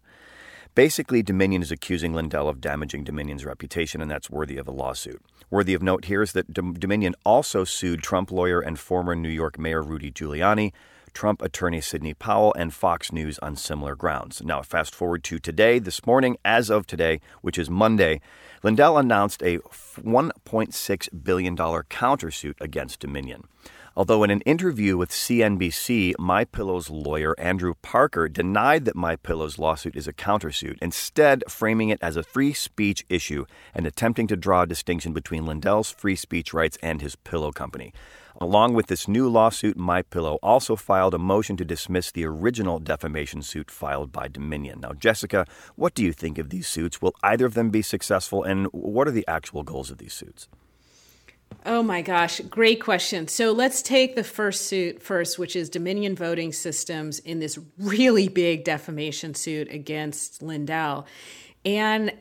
Basically, 0.75 1.21
Dominion 1.21 1.61
is 1.61 1.71
accusing 1.71 2.13
Lindell 2.13 2.47
of 2.47 2.61
damaging 2.61 3.03
Dominion's 3.03 3.43
reputation, 3.43 4.01
and 4.01 4.09
that's 4.09 4.29
worthy 4.29 4.57
of 4.57 4.67
a 4.67 4.71
lawsuit. 4.71 5.21
Worthy 5.49 5.73
of 5.73 5.81
note 5.81 6.05
here 6.05 6.21
is 6.21 6.33
that 6.33 6.53
Dominion 6.53 7.15
also 7.25 7.63
sued 7.63 8.01
Trump 8.01 8.31
lawyer 8.31 8.61
and 8.61 8.79
former 8.79 9.15
New 9.15 9.29
York 9.29 9.57
Mayor 9.57 9.81
Rudy 9.81 10.11
Giuliani, 10.11 10.71
Trump 11.09 11.41
attorney 11.41 11.81
Sidney 11.81 12.13
Powell, 12.13 12.53
and 12.57 12.73
Fox 12.73 13.11
News 13.11 13.37
on 13.39 13.55
similar 13.55 13.95
grounds. 13.95 14.41
Now, 14.43 14.61
fast 14.61 14.95
forward 14.95 15.23
to 15.25 15.39
today, 15.39 15.79
this 15.79 16.05
morning, 16.05 16.37
as 16.45 16.69
of 16.69 16.87
today, 16.87 17.19
which 17.41 17.57
is 17.57 17.69
Monday, 17.69 18.21
Lindell 18.63 18.97
announced 18.97 19.41
a 19.43 19.57
$1.6 19.59 21.23
billion 21.23 21.55
countersuit 21.57 22.55
against 22.61 22.99
Dominion. 22.99 23.43
Although 23.95 24.23
in 24.23 24.29
an 24.29 24.39
interview 24.41 24.95
with 24.95 25.09
CNBC, 25.09 26.13
My 26.17 26.45
Pillow's 26.45 26.89
lawyer 26.89 27.35
Andrew 27.37 27.73
Parker 27.81 28.29
denied 28.29 28.85
that 28.85 28.95
My 28.95 29.17
Pillow's 29.17 29.59
lawsuit 29.59 29.95
is 29.95 30.07
a 30.07 30.13
countersuit, 30.13 30.77
instead 30.81 31.43
framing 31.49 31.89
it 31.89 31.99
as 32.01 32.15
a 32.15 32.23
free 32.23 32.53
speech 32.53 33.05
issue 33.09 33.45
and 33.73 33.85
attempting 33.85 34.27
to 34.27 34.37
draw 34.37 34.61
a 34.61 34.67
distinction 34.67 35.11
between 35.11 35.45
Lindell's 35.45 35.91
free 35.91 36.15
speech 36.15 36.53
rights 36.53 36.77
and 36.81 37.01
his 37.01 37.17
pillow 37.17 37.51
company. 37.51 37.91
Along 38.41 38.73
with 38.73 38.87
this 38.87 39.05
new 39.05 39.27
lawsuit, 39.27 39.75
My 39.75 40.01
Pillow 40.01 40.39
also 40.41 40.77
filed 40.77 41.13
a 41.13 41.17
motion 41.17 41.57
to 41.57 41.65
dismiss 41.65 42.09
the 42.09 42.25
original 42.25 42.79
defamation 42.79 43.41
suit 43.41 43.69
filed 43.69 44.13
by 44.13 44.29
Dominion. 44.29 44.79
Now, 44.79 44.93
Jessica, 44.93 45.45
what 45.75 45.93
do 45.93 46.03
you 46.03 46.13
think 46.13 46.37
of 46.37 46.49
these 46.49 46.65
suits? 46.65 47.01
Will 47.01 47.13
either 47.21 47.45
of 47.45 47.53
them 47.53 47.69
be 47.69 47.81
successful, 47.81 48.43
and 48.43 48.67
what 48.67 49.09
are 49.09 49.11
the 49.11 49.27
actual 49.27 49.63
goals 49.63 49.91
of 49.91 49.97
these 49.97 50.13
suits? 50.13 50.47
Oh 51.65 51.83
my 51.83 52.01
gosh, 52.01 52.39
great 52.41 52.81
question. 52.81 53.27
So 53.27 53.51
let's 53.51 53.81
take 53.81 54.15
the 54.15 54.23
first 54.23 54.67
suit 54.67 55.03
first, 55.03 55.37
which 55.37 55.57
is 55.57 55.69
Dominion 55.69 56.15
Voting 56.15 56.53
Systems 56.53 57.19
in 57.19 57.39
this 57.39 57.59
really 57.77 58.29
big 58.29 58.63
defamation 58.63 59.35
suit 59.35 59.69
against 59.69 60.41
Lindell. 60.41 61.05
And 61.65 62.13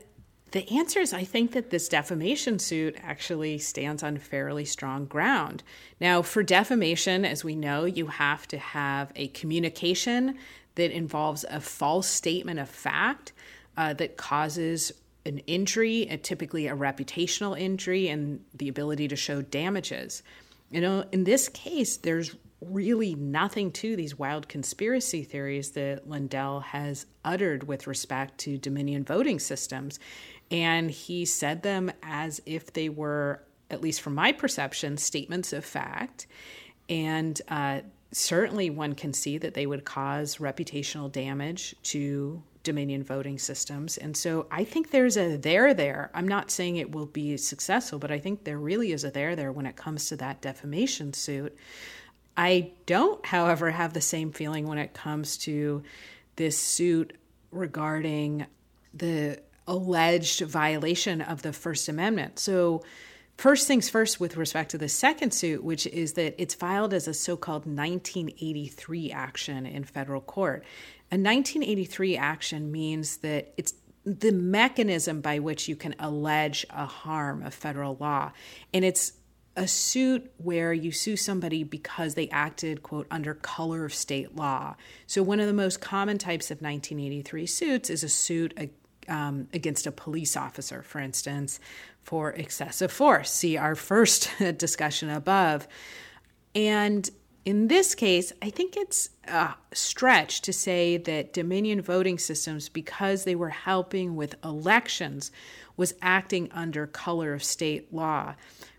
the 0.52 0.68
answer 0.70 1.00
is 1.00 1.12
I 1.12 1.24
think 1.24 1.52
that 1.52 1.70
this 1.70 1.88
defamation 1.88 2.58
suit 2.58 2.96
actually 3.02 3.58
stands 3.58 4.02
on 4.02 4.18
fairly 4.18 4.64
strong 4.64 5.04
ground. 5.04 5.62
Now, 6.00 6.22
for 6.22 6.42
defamation, 6.42 7.24
as 7.24 7.44
we 7.44 7.54
know, 7.54 7.84
you 7.84 8.06
have 8.06 8.48
to 8.48 8.58
have 8.58 9.12
a 9.16 9.28
communication 9.28 10.38
that 10.76 10.90
involves 10.90 11.44
a 11.50 11.60
false 11.60 12.08
statement 12.08 12.60
of 12.60 12.68
fact 12.68 13.32
uh, 13.76 13.92
that 13.94 14.16
causes 14.16 14.92
an 15.26 15.38
injury, 15.40 16.18
typically 16.22 16.66
a 16.68 16.74
reputational 16.74 17.58
injury, 17.58 18.08
and 18.08 18.40
the 18.54 18.68
ability 18.68 19.08
to 19.08 19.16
show 19.16 19.42
damages. 19.42 20.22
You 20.70 20.80
know, 20.80 21.04
in 21.12 21.24
this 21.24 21.48
case, 21.48 21.96
there's 21.98 22.34
really 22.60 23.14
nothing 23.14 23.70
to 23.70 23.94
these 23.94 24.18
wild 24.18 24.48
conspiracy 24.48 25.22
theories 25.22 25.72
that 25.72 26.08
Lindell 26.08 26.60
has 26.60 27.06
uttered 27.24 27.64
with 27.64 27.86
respect 27.86 28.38
to 28.38 28.58
Dominion 28.58 29.04
voting 29.04 29.38
systems. 29.38 29.98
And 30.50 30.90
he 30.90 31.24
said 31.24 31.62
them 31.62 31.92
as 32.02 32.40
if 32.46 32.72
they 32.72 32.88
were, 32.88 33.42
at 33.70 33.82
least 33.82 34.00
from 34.00 34.14
my 34.14 34.32
perception, 34.32 34.96
statements 34.96 35.52
of 35.52 35.64
fact. 35.64 36.26
And 36.88 37.40
uh, 37.48 37.80
certainly 38.12 38.70
one 38.70 38.94
can 38.94 39.12
see 39.12 39.38
that 39.38 39.54
they 39.54 39.66
would 39.66 39.84
cause 39.84 40.36
reputational 40.36 41.12
damage 41.12 41.74
to 41.84 42.42
Dominion 42.62 43.02
voting 43.02 43.38
systems. 43.38 43.96
And 43.96 44.16
so 44.16 44.46
I 44.50 44.64
think 44.64 44.90
there's 44.90 45.16
a 45.16 45.36
there 45.36 45.72
there. 45.74 46.10
I'm 46.14 46.28
not 46.28 46.50
saying 46.50 46.76
it 46.76 46.92
will 46.92 47.06
be 47.06 47.36
successful, 47.36 47.98
but 47.98 48.10
I 48.10 48.18
think 48.18 48.44
there 48.44 48.58
really 48.58 48.92
is 48.92 49.04
a 49.04 49.10
there 49.10 49.36
there 49.36 49.52
when 49.52 49.66
it 49.66 49.76
comes 49.76 50.06
to 50.08 50.16
that 50.16 50.42
defamation 50.42 51.12
suit. 51.12 51.56
I 52.36 52.72
don't, 52.86 53.24
however, 53.24 53.70
have 53.70 53.94
the 53.94 54.00
same 54.00 54.32
feeling 54.32 54.66
when 54.66 54.78
it 54.78 54.94
comes 54.94 55.36
to 55.38 55.82
this 56.36 56.58
suit 56.58 57.16
regarding 57.50 58.46
the 58.94 59.40
alleged 59.68 60.40
violation 60.40 61.20
of 61.20 61.42
the 61.42 61.52
First 61.52 61.88
Amendment. 61.88 62.40
So, 62.40 62.82
first 63.36 63.68
things 63.68 63.88
first, 63.88 64.18
with 64.18 64.36
respect 64.36 64.72
to 64.72 64.78
the 64.78 64.88
second 64.88 65.32
suit, 65.32 65.62
which 65.62 65.86
is 65.86 66.14
that 66.14 66.34
it's 66.38 66.54
filed 66.54 66.92
as 66.92 67.06
a 67.06 67.14
so 67.14 67.36
called 67.36 67.66
1983 67.66 69.12
action 69.12 69.66
in 69.66 69.84
federal 69.84 70.20
court. 70.20 70.64
A 71.12 71.16
1983 71.16 72.16
action 72.16 72.72
means 72.72 73.18
that 73.18 73.54
it's 73.56 73.74
the 74.04 74.32
mechanism 74.32 75.20
by 75.20 75.38
which 75.38 75.68
you 75.68 75.76
can 75.76 75.94
allege 75.98 76.66
a 76.70 76.86
harm 76.86 77.42
of 77.42 77.54
federal 77.54 77.96
law. 78.00 78.32
And 78.72 78.84
it's 78.84 79.12
a 79.58 79.66
suit 79.66 80.30
where 80.38 80.72
you 80.72 80.92
sue 80.92 81.16
somebody 81.16 81.64
because 81.64 82.14
they 82.14 82.28
acted, 82.28 82.82
quote, 82.82 83.06
under 83.10 83.34
color 83.34 83.84
of 83.84 83.92
state 83.92 84.36
law. 84.36 84.76
So, 85.06 85.22
one 85.22 85.40
of 85.40 85.46
the 85.46 85.52
most 85.52 85.80
common 85.80 86.16
types 86.16 86.50
of 86.50 86.62
1983 86.62 87.46
suits 87.46 87.90
is 87.90 88.04
a 88.04 88.08
suit 88.08 88.54
um, 89.08 89.48
against 89.52 89.86
a 89.86 89.92
police 89.92 90.36
officer, 90.36 90.82
for 90.82 91.00
instance, 91.00 91.60
for 92.02 92.30
excessive 92.32 92.92
force. 92.92 93.30
See 93.30 93.56
our 93.56 93.74
first 93.74 94.30
discussion 94.56 95.10
above. 95.10 95.66
And 96.54 97.08
in 97.44 97.68
this 97.68 97.94
case, 97.94 98.32
I 98.42 98.50
think 98.50 98.76
it's 98.76 99.10
a 99.26 99.54
stretch 99.72 100.42
to 100.42 100.52
say 100.52 100.98
that 100.98 101.32
Dominion 101.32 101.80
voting 101.80 102.18
systems, 102.18 102.68
because 102.68 103.24
they 103.24 103.34
were 103.34 103.48
helping 103.48 104.16
with 104.16 104.34
elections, 104.44 105.30
was 105.76 105.94
acting 106.02 106.50
under 106.52 106.86
color 106.86 107.32
of 107.32 107.42
state 107.42 107.92
law. 107.92 108.34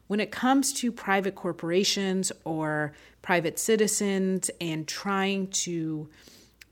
When 0.07 0.19
it 0.19 0.31
comes 0.31 0.73
to 0.73 0.91
private 0.91 1.35
corporations 1.35 2.31
or 2.43 2.93
private 3.21 3.57
citizens 3.57 4.49
and 4.59 4.87
trying 4.87 5.47
to 5.47 6.09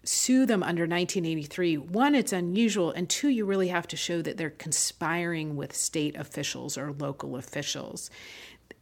sue 0.07 0.45
them 0.45 0.63
under 0.63 0.83
1983, 0.83 1.77
one, 1.77 2.15
it's 2.15 2.31
unusual, 2.31 2.91
and 2.91 3.09
two, 3.09 3.27
you 3.27 3.45
really 3.45 3.67
have 3.67 3.87
to 3.89 3.97
show 3.97 4.21
that 4.21 4.37
they're 4.37 4.49
conspiring 4.49 5.55
with 5.55 5.75
state 5.75 6.15
officials 6.15 6.77
or 6.77 6.93
local 6.93 7.35
officials. 7.35 8.09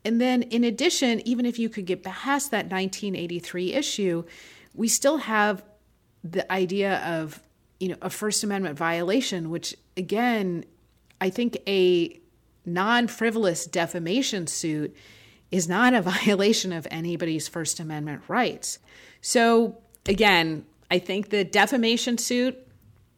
And 0.03 0.21
then, 0.21 0.43
in 0.43 0.63
addition, 0.63 1.27
even 1.27 1.45
if 1.45 1.57
you 1.57 1.67
could 1.67 1.85
get 1.85 2.03
past 2.03 2.51
that 2.51 2.69
1983 2.69 3.73
issue, 3.73 4.23
we 4.75 4.87
still 4.87 5.17
have 5.17 5.63
the 6.23 6.49
idea 6.51 6.97
of 6.99 7.41
you 7.79 7.89
know 7.89 7.97
a 8.01 8.09
First 8.09 8.43
Amendment 8.43 8.77
violation, 8.77 9.49
which 9.49 9.75
again, 9.97 10.63
I 11.19 11.31
think 11.31 11.57
a 11.67 12.19
non-frivolous 12.65 13.65
defamation 13.65 14.47
suit 14.47 14.95
is 15.49 15.67
not 15.67 15.93
a 15.93 16.01
violation 16.03 16.71
of 16.71 16.87
anybody's 16.91 17.47
First 17.47 17.79
Amendment 17.79 18.21
rights. 18.27 18.77
So 19.21 19.79
again, 20.07 20.65
I 20.89 20.99
think 20.99 21.29
the 21.29 21.43
defamation 21.43 22.17
suit, 22.17 22.57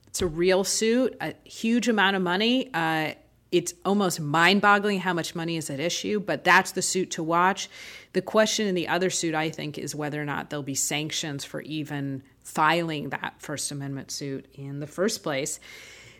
it's 0.07 0.21
a 0.21 0.27
real 0.27 0.63
suit, 0.63 1.15
a 1.21 1.35
huge 1.43 1.87
amount 1.87 2.15
of 2.15 2.21
money. 2.21 2.69
Uh, 2.73 3.11
it's 3.51 3.73
almost 3.85 4.19
mind 4.19 4.61
boggling 4.61 4.99
how 4.99 5.13
much 5.13 5.35
money 5.35 5.57
is 5.57 5.69
at 5.69 5.79
issue, 5.79 6.19
but 6.19 6.43
that's 6.43 6.71
the 6.71 6.81
suit 6.81 7.11
to 7.11 7.23
watch. 7.23 7.69
The 8.13 8.21
question 8.21 8.67
in 8.67 8.75
the 8.75 8.87
other 8.87 9.09
suit, 9.09 9.35
I 9.35 9.49
think, 9.49 9.77
is 9.77 9.95
whether 9.95 10.21
or 10.21 10.25
not 10.25 10.49
there'll 10.49 10.63
be 10.63 10.75
sanctions 10.75 11.45
for 11.45 11.61
even 11.61 12.23
filing 12.43 13.09
that 13.09 13.35
First 13.39 13.71
Amendment 13.71 14.11
suit 14.11 14.45
in 14.53 14.79
the 14.79 14.87
first 14.87 15.23
place. 15.23 15.59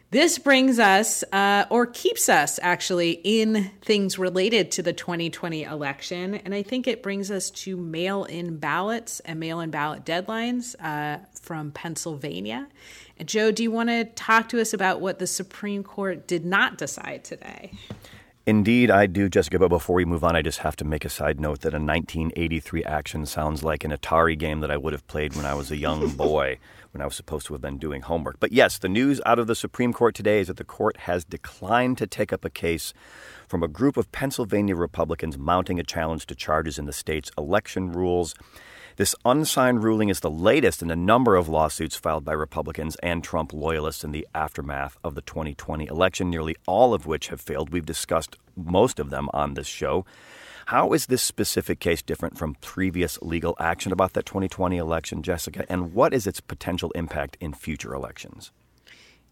This 0.10 0.40
brings 0.40 0.80
us, 0.80 1.22
uh, 1.34 1.66
or 1.70 1.86
keeps 1.86 2.30
us 2.30 2.60
actually, 2.64 3.20
in 3.26 3.72
things 3.82 4.18
related 4.18 4.72
to 4.72 4.82
the 4.82 4.94
2020 4.94 5.64
election. 5.64 6.36
And 6.36 6.56
I 6.56 6.64
think 6.64 6.88
it 6.88 7.04
brings 7.04 7.30
us 7.30 7.50
to 7.52 7.76
mail 7.76 8.24
in 8.24 8.58
ballots 8.58 9.20
and 9.22 9.38
mail 9.38 9.60
in 9.60 9.70
ballot 9.70 10.06
deadlines 10.06 10.76
uh, 10.82 11.20
from 11.42 11.72
Pennsylvania. 11.72 12.70
And 13.20 13.28
Joe, 13.28 13.52
do 13.52 13.64
you 13.64 13.72
want 13.72 13.90
to 13.90 14.06
talk 14.06 14.48
to 14.50 14.62
us 14.62 14.74
about 14.74 15.02
what 15.02 15.20
the 15.20 15.28
Supreme 15.28 15.84
Court 15.84 16.26
did 16.26 16.46
not 16.46 16.78
decide 16.78 17.26
today? 17.26 17.72
Indeed, 18.48 18.90
I 18.90 19.08
do, 19.08 19.28
Jessica. 19.28 19.60
But 19.60 19.68
before 19.68 19.98
we 19.98 20.06
move 20.06 20.24
on, 20.24 20.38
I 20.38 20.42
just 20.42 20.60
have 20.60 20.78
to 20.78 20.86
make 20.86 21.04
a 21.04 21.10
side 21.10 21.38
note 21.38 21.60
that 21.62 21.74
a 21.74 21.84
1983 21.84 22.82
action 22.86 23.26
sounds 23.26 23.62
like 23.62 23.84
an 23.84 23.92
Atari 23.92 24.40
game 24.40 24.62
that 24.62 24.72
I 24.72 24.78
would 24.78 24.94
have 24.94 25.06
played 25.08 25.36
when 25.36 25.46
I 25.46 25.54
was 25.54 25.70
a 25.70 25.76
young 25.76 26.10
boy, 26.16 26.58
when 26.94 27.02
I 27.02 27.06
was 27.06 27.18
supposed 27.18 27.48
to 27.48 27.54
have 27.54 27.62
been 27.62 27.78
doing 27.78 28.04
homework. 28.04 28.40
But 28.40 28.54
yes, 28.54 28.78
the 28.78 28.88
news 28.88 29.20
out 29.26 29.38
of 29.38 29.48
the 29.48 29.56
Supreme 29.56 29.92
Court 29.92 30.16
today 30.16 30.40
is 30.40 30.48
that 30.48 30.56
the 30.56 30.64
court 30.64 30.96
has 31.00 31.26
declined 31.26 31.98
to 31.98 32.08
take 32.08 32.32
up 32.32 32.46
a 32.46 32.50
case 32.50 32.94
from 33.50 33.64
a 33.64 33.68
group 33.68 33.98
of 33.98 34.14
Pennsylvania 34.14 34.78
Republicans 34.78 35.38
mounting 35.38 35.78
a 35.78 35.84
challenge 35.84 36.26
to 36.28 36.34
charges 36.34 36.80
in 36.80 36.86
the 36.86 36.94
state's 36.94 37.30
election 37.38 37.92
rules. 37.92 38.34
This 38.98 39.14
unsigned 39.26 39.84
ruling 39.84 40.10
is 40.10 40.22
the 40.22 40.30
latest 40.32 40.82
in 40.82 40.90
a 40.90 40.96
number 40.96 41.36
of 41.36 41.48
lawsuits 41.48 41.96
filed 41.96 42.26
by 42.26 42.34
Republicans 42.34 42.96
and 43.04 43.24
Trump 43.24 43.54
loyalists 43.54 44.04
in 44.04 44.12
the 44.12 44.28
aftermath 44.34 44.98
of 45.04 45.14
the 45.14 45.22
2020 45.22 45.86
election, 45.86 46.32
nearly 46.32 46.56
all 46.66 46.96
of 46.96 47.06
which 47.06 47.28
have 47.28 47.40
failed. 47.40 47.70
We've 47.70 47.86
discussed 47.86 48.38
most 48.56 48.98
of 48.98 49.12
them 49.12 49.30
on 49.34 49.54
this 49.54 49.68
show. 49.68 50.04
How 50.66 50.94
is 50.94 51.06
this 51.06 51.22
specific 51.22 51.80
case 51.80 52.02
different 52.02 52.40
from 52.40 52.56
previous 52.56 53.22
legal 53.22 53.56
action 53.60 53.92
about 53.92 54.14
that 54.14 54.26
2020 54.26 54.78
election, 54.78 55.22
Jessica? 55.22 55.64
And 55.70 55.94
what 55.94 56.12
is 56.12 56.26
its 56.26 56.42
potential 56.42 56.90
impact 56.96 57.38
in 57.40 57.54
future 57.54 57.94
elections? 57.94 58.52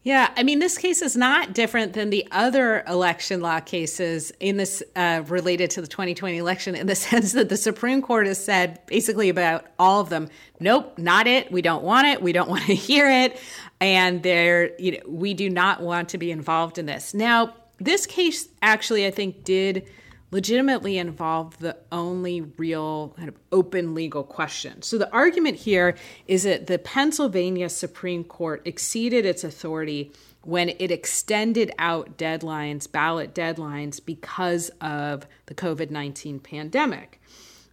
Yeah, 0.06 0.30
I 0.38 0.44
mean, 0.44 0.60
this 0.60 0.78
case 0.78 1.02
is 1.02 1.18
not 1.18 1.54
different 1.54 1.94
than 1.94 2.12
the 2.12 2.28
other 2.30 2.84
election 2.88 3.42
law 3.42 3.60
cases 3.60 4.32
in 4.40 4.56
this 4.56 4.84
uh, 4.96 5.24
related 5.26 5.72
to 5.72 5.82
the 5.82 5.88
2020 5.88 6.38
election, 6.38 6.76
in 6.76 6.86
the 6.86 6.94
sense 6.96 7.32
that 7.32 7.50
the 7.50 7.58
Supreme 7.58 8.04
Court 8.04 8.28
has 8.28 8.42
said 8.42 8.86
basically 8.86 9.30
about 9.30 9.66
all 9.80 10.02
of 10.02 10.10
them, 10.10 10.30
nope, 10.60 10.96
not 11.00 11.26
it. 11.26 11.52
We 11.52 11.64
don't 11.64 11.84
want 11.84 12.06
it. 12.06 12.22
We 12.22 12.34
don't 12.34 12.48
want 12.52 12.66
to 12.66 12.76
hear 12.76 13.10
it, 13.10 13.42
and 13.82 14.22
there, 14.22 14.80
you 14.80 14.92
know, 14.92 15.00
we 15.08 15.34
do 15.34 15.50
not 15.50 15.82
want 15.82 16.10
to 16.10 16.20
be 16.20 16.30
involved 16.30 16.78
in 16.78 16.86
this. 16.86 17.16
Now, 17.16 17.56
this 17.80 18.06
case 18.06 18.48
actually, 18.62 19.08
I 19.08 19.12
think, 19.12 19.44
did 19.44 19.88
legitimately 20.36 20.98
involve 20.98 21.58
the 21.60 21.78
only 21.94 22.42
real 22.42 23.14
kind 23.16 23.30
of 23.30 23.36
open 23.54 23.96
legal 23.96 24.22
question. 24.22 24.82
So 24.82 24.98
the 24.98 25.10
argument 25.14 25.56
here 25.56 25.96
is 26.28 26.44
that 26.44 26.68
the 26.68 26.78
Pennsylvania 26.78 27.70
Supreme 27.70 28.26
Court 28.26 28.62
exceeded 28.66 29.26
its 29.26 29.46
authority 29.46 30.12
when 30.42 30.68
it 30.78 30.92
extended 30.92 31.72
out 31.80 32.18
deadlines, 32.18 32.92
ballot 32.92 33.34
deadlines, 33.34 34.06
because 34.06 34.70
of 34.82 35.26
the 35.46 35.56
COVID 35.56 35.90
19 35.90 36.42
pandemic. 36.42 37.22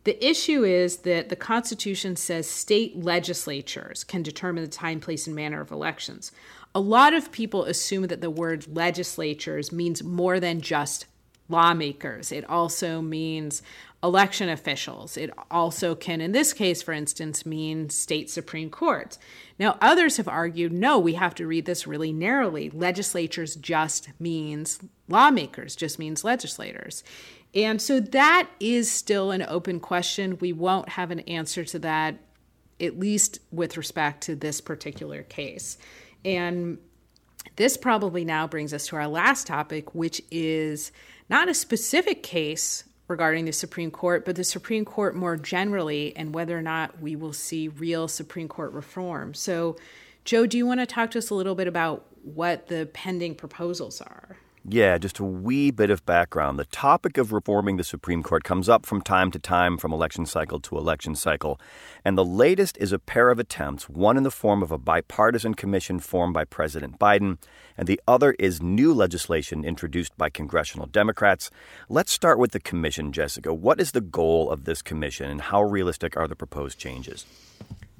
The 0.05 0.25
issue 0.25 0.63
is 0.63 0.99
that 0.99 1.31
the 1.31 1.37
Constitution 1.37 2.15
says 2.15 2.49
state 2.49 2.97
legislatures 2.97 4.05
can 4.05 4.23
determine 4.23 4.63
the 4.63 4.71
time, 4.71 5.01
place, 5.01 5.27
and 5.27 5.35
manner 5.35 5.61
of 5.61 5.73
elections. 5.73 6.31
A 6.77 6.81
lot 6.81 7.13
of 7.13 7.33
people 7.33 7.65
assume 7.65 8.07
that 8.07 8.21
the 8.21 8.31
word 8.31 8.69
legislatures 8.69 9.73
means 9.73 10.05
more 10.05 10.39
than 10.39 10.61
just 10.61 11.07
lawmakers. 11.53 12.33
It 12.33 12.49
also 12.51 13.01
means 13.01 13.63
election 14.03 14.49
officials. 14.49 15.17
It 15.17 15.31
also 15.51 15.95
can, 15.95 16.21
in 16.21 16.33
this 16.33 16.53
case, 16.53 16.83
for 16.83 16.93
instance, 16.93 17.47
mean 17.47 17.89
state 17.89 18.29
Supreme 18.29 18.69
Courts. 18.69 19.19
Now, 19.59 19.79
others 19.81 20.17
have 20.17 20.27
argued 20.27 20.73
no, 20.73 20.99
we 20.99 21.15
have 21.15 21.37
to 21.37 21.47
read 21.47 21.67
this 21.67 21.87
really 21.87 22.13
narrowly. 22.13 22.69
Legislatures 22.71 23.55
just 23.55 24.09
means 24.19 24.81
lawmakers, 25.09 25.77
just 25.77 26.01
means 26.01 26.25
legislators. 26.25 27.05
And 27.55 27.81
so 27.81 28.01
that 28.01 28.49
is 28.59 28.91
still 28.91 29.31
an 29.31 29.43
open 29.43 29.79
question. 29.79 30.39
We 30.41 30.53
won't 30.53 30.89
have 30.91 31.11
an 31.11 31.21
answer 31.21 31.65
to 31.67 31.79
that, 31.81 32.17
at 32.81 32.99
least 32.99 33.39
with 33.53 33.77
respect 33.77 34.23
to 34.25 34.35
this 34.35 34.61
particular 34.61 35.23
case. 35.23 35.79
And 36.25 36.79
this 37.57 37.77
probably 37.77 38.25
now 38.25 38.47
brings 38.47 38.73
us 38.73 38.87
to 38.89 38.97
our 38.97 39.07
last 39.07 39.47
topic, 39.47 39.95
which 39.95 40.23
is 40.31 40.91
not 41.29 41.49
a 41.49 41.55
specific 41.55 42.23
case 42.23 42.85
regarding 43.09 43.45
the 43.45 43.53
Supreme 43.53 43.91
Court, 43.91 44.25
but 44.25 44.37
the 44.37 44.45
Supreme 44.45 44.85
Court 44.85 45.15
more 45.15 45.37
generally 45.37 46.17
and 46.17 46.35
whether 46.35 46.57
or 46.57 46.63
not 46.63 47.01
we 47.01 47.17
will 47.17 47.33
see 47.33 47.69
real 47.69 48.09
Supreme 48.09 48.49
Court 48.49 48.73
reform. 48.73 49.35
So, 49.35 49.77
Joe, 50.25 50.47
do 50.47 50.57
you 50.57 50.67
want 50.67 50.81
to 50.81 50.87
talk 50.87 51.11
to 51.13 51.19
us 51.19 51.31
a 51.31 51.35
little 51.35 51.55
bit 51.55 51.67
about 51.67 52.07
what 52.23 52.69
the 52.69 52.89
pending 52.93 53.35
proposals 53.35 54.01
are? 54.01 54.37
Yeah, 54.65 54.97
just 54.97 55.19
a 55.19 55.25
wee 55.25 55.73
bit 55.73 55.91
of 55.91 56.07
background. 56.07 56.57
The 56.57 56.67
topic 56.67 57.19
of 57.19 57.33
reforming 57.33 57.79
the 57.79 57.85
Supreme 57.85 58.23
Court 58.23 58.45
comes 58.45 58.69
up 58.69 58.87
from 58.87 59.03
time 59.03 59.33
to 59.33 59.41
time 59.41 59.77
from 59.77 59.93
election 59.93 60.25
cycle 60.25 60.61
to 60.61 60.79
election 60.79 61.17
cycle. 61.17 61.61
And 62.05 62.17
the 62.17 62.25
latest 62.25 62.77
is 62.79 62.93
a 62.93 63.01
pair 63.01 63.31
of 63.31 63.41
attempts, 63.41 63.89
one 63.89 64.17
in 64.17 64.23
the 64.23 64.31
form 64.31 64.63
of 64.63 64.71
a 64.71 64.79
bipartisan 64.79 65.55
commission 65.55 65.99
formed 65.99 66.35
by 66.35 66.45
President 66.45 67.01
Biden, 67.01 67.39
and 67.77 67.89
the 67.89 68.01
other 68.07 68.37
is 68.39 68.63
new 68.63 68.95
legislation 68.95 69.65
introduced 69.65 70.17
by 70.17 70.31
congressional 70.31 70.87
Democrats. 70.87 71.51
Let's 71.89 72.13
start 72.13 72.39
with 72.39 72.53
the 72.53 72.61
commission, 72.61 73.11
Jessica. 73.11 73.53
What 73.53 73.81
is 73.81 73.91
the 73.91 74.01
goal 74.01 74.49
of 74.49 74.65
this 74.65 74.81
commission, 74.81 75.29
and 75.29 75.41
how 75.41 75.65
realistic 75.65 76.17
are 76.17 76.29
the 76.29 76.37
proposed 76.37 76.79
changes? 76.79 77.27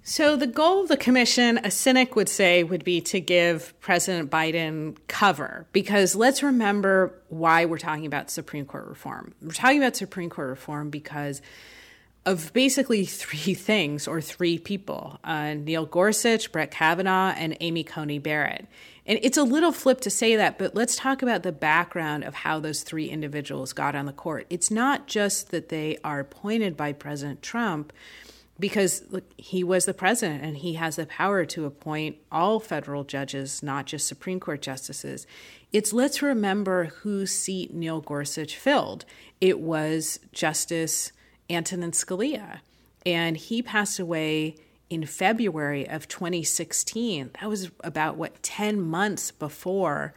So, 0.05 0.35
the 0.35 0.49
goal 0.49 0.83
of 0.83 0.89
the 0.89 0.97
commission, 0.97 1.61
a 1.63 1.71
cynic 1.71 2.17
would 2.17 2.29
say, 2.29 2.65
would 2.65 2.83
be 2.83 3.01
to 3.03 3.21
give 3.21 3.79
President 3.79 4.33
Biden 4.33 4.97
cover. 5.07 5.67
Because 5.73 6.17
let's 6.17 6.43
remember 6.43 7.15
why 7.29 7.67
we're 7.67 7.79
talking 7.79 8.07
about 8.07 8.29
Supreme 8.29 8.67
Court 8.67 8.89
reform. 8.89 9.33
We're 9.41 9.53
talking 9.53 9.79
about 9.79 9.95
Supreme 9.95 10.29
Court 10.29 10.49
reform 10.49 10.91
because 10.91 11.41
of 12.27 12.53
basically 12.53 13.05
three 13.07 13.55
things 13.55 14.09
or 14.09 14.21
three 14.21 14.59
people 14.59 15.21
uh, 15.23 15.55
Neil 15.55 15.87
Gorsuch, 15.87 16.51
Brett 16.51 16.73
Kavanaugh, 16.73 17.35
and 17.37 17.57
Amy 17.61 17.85
Coney 17.85 18.19
Barrett. 18.19 18.67
And 19.07 19.21
it's 19.23 19.39
a 19.39 19.45
little 19.45 19.73
flip 19.73 20.01
to 20.01 20.11
say 20.11 20.35
that, 20.35 20.59
but 20.59 20.75
let's 20.75 20.97
talk 20.97 21.23
about 21.23 21.45
the 21.45 21.53
background 21.53 22.25
of 22.25 22.35
how 22.35 22.59
those 22.59 22.83
three 22.83 23.09
individuals 23.09 23.73
got 23.73 23.95
on 23.95 24.07
the 24.07 24.13
court. 24.13 24.47
It's 24.51 24.71
not 24.71 25.07
just 25.07 25.51
that 25.53 25.69
they 25.69 25.99
are 26.03 26.21
appointed 26.21 26.77
by 26.77 26.93
President 26.93 27.41
Trump 27.43 27.93
because 28.63 29.03
look, 29.11 29.25
he 29.37 29.65
was 29.65 29.87
the 29.87 29.93
president 29.93 30.45
and 30.45 30.57
he 30.57 30.75
has 30.75 30.95
the 30.95 31.05
power 31.05 31.45
to 31.45 31.65
appoint 31.65 32.17
all 32.31 32.61
federal 32.61 33.03
judges, 33.03 33.61
not 33.61 33.87
just 33.87 34.07
Supreme 34.07 34.39
Court 34.39 34.63
justices. 34.63 35.27
It's 35.73 35.93
let's 35.93 36.23
remember 36.23 36.85
whose 36.85 37.33
seat 37.33 37.75
Neil 37.75 38.01
Gorsuch 38.01 38.57
filled. 38.57 39.05
It 39.41 39.59
was 39.59 40.21
Justice 40.31 41.11
Antonin 41.51 41.91
Scalia, 41.91 42.61
and 43.05 43.37
he 43.37 43.63
passed 43.63 43.99
away 43.99 44.55
in 44.89 45.07
February 45.07 45.89
of 45.89 46.07
2016. 46.07 47.31
That 47.41 47.49
was 47.49 47.69
about 47.83 48.17
what 48.17 48.45
10 48.45 48.81
months 48.81 49.33
before 49.33 50.15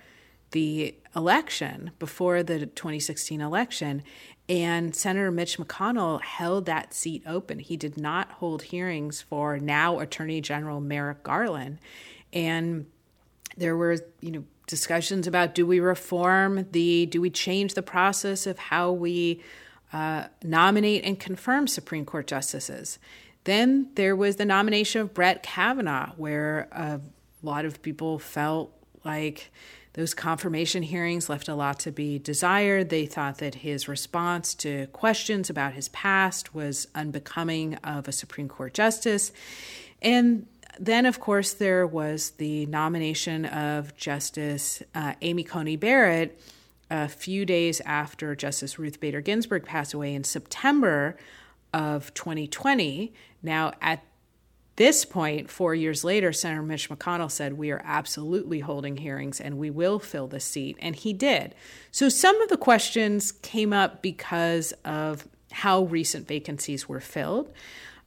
the 0.52 0.94
election, 1.16 1.92
before 1.98 2.44
the 2.44 2.68
2016 2.68 3.42
election. 3.42 4.04
And 4.48 4.96
Senator 4.96 5.32
Mitch 5.32 5.58
McConnell 5.58 6.22
held 6.22 6.66
that 6.68 6.94
seat 6.94 7.24
open. 7.26 7.60
He 7.60 7.78
did 7.78 7.98
not 7.98 8.30
hold 8.34 8.64
hearings 8.64 9.22
for 9.22 9.58
now 9.58 10.00
Attorney 10.00 10.40
General 10.40 10.80
Merrick 10.80 11.24
Garland. 11.24 11.80
And 12.32 12.86
there 13.58 13.76
were, 13.76 13.98
you 14.22 14.32
know, 14.32 14.44
discussions 14.68 15.26
about 15.26 15.56
do 15.56 15.66
we 15.66 15.80
reform 15.80 16.68
the, 16.72 17.08
do 17.08 17.22
we 17.22 17.30
change 17.30 17.74
the 17.74 17.82
process 17.82 18.46
of 18.46 18.60
how 18.60 18.92
we 18.92 19.42
uh, 19.92 20.26
nominate 20.44 21.04
and 21.04 21.20
confirm 21.20 21.68
Supreme 21.68 22.06
Court 22.06 22.28
justices? 22.28 23.00
Then 23.46 23.90
there 23.96 24.16
was 24.16 24.36
the 24.36 24.46
nomination 24.46 25.02
of 25.02 25.14
Brett 25.14 25.44
Kavanaugh, 25.44 26.12
where 26.18 26.68
a 26.72 27.00
lot 27.44 27.66
of 27.66 27.82
people 27.82 28.20
felt 28.20 28.74
like 29.04 29.52
those 29.96 30.14
confirmation 30.14 30.84
hearings 30.84 31.30
left 31.30 31.48
a 31.48 31.56
lot 31.56 31.80
to 31.80 31.92
be 31.92 32.20
desired. 32.20 32.90
They 32.90 33.06
thought 33.06 33.38
that 33.38 33.56
his 33.56 33.88
response 33.88 34.54
to 34.56 34.88
questions 34.88 35.50
about 35.50 35.72
his 35.72 35.88
past 35.90 36.54
was 36.54 36.90
unbecoming 36.94 37.76
of 37.76 38.10
a 38.10 38.12
Supreme 38.12 38.50
Court 38.50 38.74
justice. 38.74 39.32
And 40.02 40.48
then, 40.78 41.06
of 41.06 41.22
course, 41.22 41.54
there 41.54 41.88
was 41.88 42.32
the 42.32 42.66
nomination 42.66 43.46
of 43.46 43.96
Justice 43.96 44.84
uh, 44.94 45.14
Amy 45.22 45.44
Coney 45.44 45.78
Barrett 45.78 46.38
a 46.92 47.08
few 47.08 47.46
days 47.46 47.80
after 47.86 48.36
Justice 48.36 48.78
Ruth 48.78 49.00
Bader 49.00 49.22
Ginsburg 49.22 49.64
passed 49.64 49.94
away 49.94 50.14
in 50.14 50.26
September 50.26 51.16
of 51.74 52.14
2020. 52.14 53.14
Now, 53.42 53.72
at 53.82 54.04
this 54.78 55.06
point, 55.06 55.50
four 55.50 55.74
years 55.74 56.04
later, 56.04 56.34
Senator 56.34 56.62
Mitch 56.62 56.90
McConnell 56.90 57.32
said, 57.32 57.54
We 57.54 57.72
are 57.72 57.82
absolutely 57.86 58.60
holding 58.60 58.98
hearings 58.98 59.40
and 59.40 59.58
we 59.58 59.70
will 59.70 60.00
fill 60.00 60.28
the 60.28 60.40
seat. 60.40 60.78
And 60.80 60.96
he 60.96 61.14
did. 61.14 61.56
So 61.92 62.10
some 62.10 62.42
of 62.42 62.50
the 62.50 62.58
questions 62.58 63.32
came 63.32 63.72
up 63.72 64.02
because 64.02 64.74
of 64.84 65.28
how 65.52 65.84
recent 65.84 66.28
vacancies 66.28 66.90
were 66.90 67.00
filled. 67.00 67.54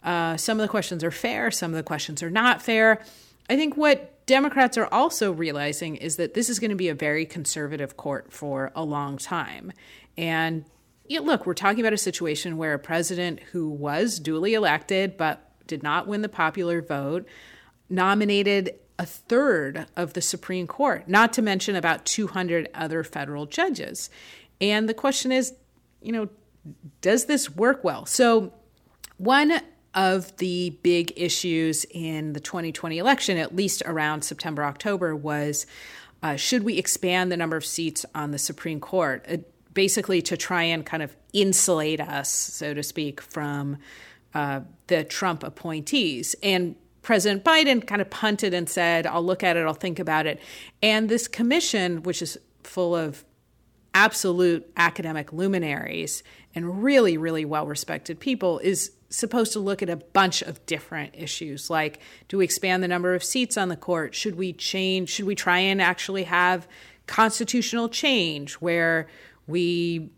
Uh, 0.03 0.37
some 0.37 0.61
of 0.61 0.63
the 0.63 0.69
questions 0.69 1.03
are 1.03 1.11
fair, 1.11 1.51
some 1.51 1.71
of 1.71 1.77
the 1.77 1.83
questions 1.83 2.23
are 2.23 2.31
not 2.31 2.61
fair. 2.61 3.03
I 3.49 3.57
think 3.57 3.77
what 3.77 4.27
Democrats 4.27 4.77
are 4.77 4.89
also 4.93 5.33
realizing 5.33 5.97
is 5.97 6.17
that 6.17 6.35
this 6.35 6.51
is 6.51 6.59
going 6.59 6.71
to 6.71 6.77
be 6.77 6.91
a 6.91 6.95
very 6.95 7.25
conservative 7.25 7.97
court 7.97 8.31
for 8.31 8.71
a 8.77 8.85
long 8.85 9.17
time. 9.17 9.73
And 10.19 10.67
you 11.09 11.19
know, 11.19 11.27
look, 11.27 11.47
we're 11.47 11.55
talking 11.55 11.81
about 11.81 11.95
a 11.95 11.99
situation 11.99 12.59
where 12.59 12.75
a 12.75 12.79
president 12.79 13.41
who 13.53 13.71
was 13.71 14.19
duly 14.19 14.53
elected 14.53 15.17
but 15.17 15.48
did 15.69 15.83
not 15.83 16.09
win 16.09 16.23
the 16.23 16.29
popular 16.29 16.83
vote, 16.83 17.27
nominated 17.89 18.75
a 18.99 19.07
third 19.07 19.87
of 19.97 20.15
the 20.15 20.21
Supreme 20.21 20.67
Court, 20.67 21.09
not 21.09 21.33
to 21.35 21.43
mention 21.43 21.77
about 21.77 22.05
200 22.05 22.69
other 22.75 23.05
federal 23.05 23.47
judges. 23.47 24.11
And 24.61 24.89
the 24.89 24.95
question 24.95 25.31
is, 25.31 25.55
you 26.03 26.11
know, 26.11 26.29
does 27.01 27.27
this 27.27 27.49
work 27.49 27.85
well? 27.85 28.05
So, 28.07 28.53
one 29.17 29.61
of 29.95 30.37
the 30.37 30.71
big 30.83 31.13
issues 31.17 31.85
in 31.91 32.33
the 32.33 32.41
2020 32.41 32.99
election, 32.99 33.39
at 33.39 33.55
least 33.55 33.83
around 33.87 34.23
September, 34.23 34.65
October, 34.65 35.15
was 35.15 35.67
uh, 36.23 36.37
should 36.37 36.65
we 36.65 36.79
expand 36.79 37.31
the 37.31 37.37
number 37.37 37.57
of 37.57 37.65
seats 37.65 38.05
on 38.15 38.33
the 38.33 38.39
Supreme 38.39 38.81
Court, 38.81 39.25
uh, 39.29 39.37
basically 39.73 40.21
to 40.23 40.37
try 40.37 40.65
and 40.65 40.85
kind 40.85 41.03
of 41.03 41.17
insulate 41.33 42.01
us, 42.01 42.29
so 42.29 42.75
to 42.75 42.83
speak, 42.83 43.21
from 43.21 43.79
uh, 44.35 44.61
the 44.87 45.05
Trump 45.05 45.43
appointees. 45.43 46.35
And 46.43 46.77
President 47.03 47.45
Biden 47.45 47.87
kind 47.87 48.03
of 48.03 48.11
punted 48.11 48.53
and 48.53 48.69
said, 48.69 49.07
I'll 49.07 49.25
look 49.25 49.43
at 49.43 49.57
it, 49.57 49.64
I'll 49.64 49.75
think 49.75 49.99
about 49.99 50.27
it. 50.27 50.41
And 50.83 51.09
this 51.09 51.29
commission, 51.29 52.03
which 52.03 52.21
is 52.21 52.38
full 52.64 52.95
of 52.95 53.25
absolute 53.95 54.71
academic 54.77 55.33
luminaries 55.33 56.23
and 56.55 56.83
really, 56.83 57.17
really 57.17 57.45
well 57.45 57.67
respected 57.67 58.21
people, 58.21 58.59
is 58.59 58.93
supposed 59.11 59.53
to 59.55 59.59
look 59.59 59.83
at 59.83 59.88
a 59.88 59.97
bunch 59.97 60.43
of 60.43 60.64
different 60.67 61.14
issues 61.17 61.71
like 61.71 61.99
do 62.29 62.37
we 62.37 62.45
expand 62.45 62.83
the 62.83 62.88
number 62.88 63.14
of 63.14 63.25
seats 63.25 63.57
on 63.57 63.71
the 63.71 63.77
court 63.77 64.14
should 64.14 64.35
we 64.35 64.53
change 64.53 65.09
should 65.09 65.25
we 65.25 65.35
try 65.35 65.59
and 65.59 65.81
actually 65.81 66.25
have 66.25 66.69
constitutional 67.07 67.88
change 67.88 68.53
where 68.55 69.09
we 69.47 70.11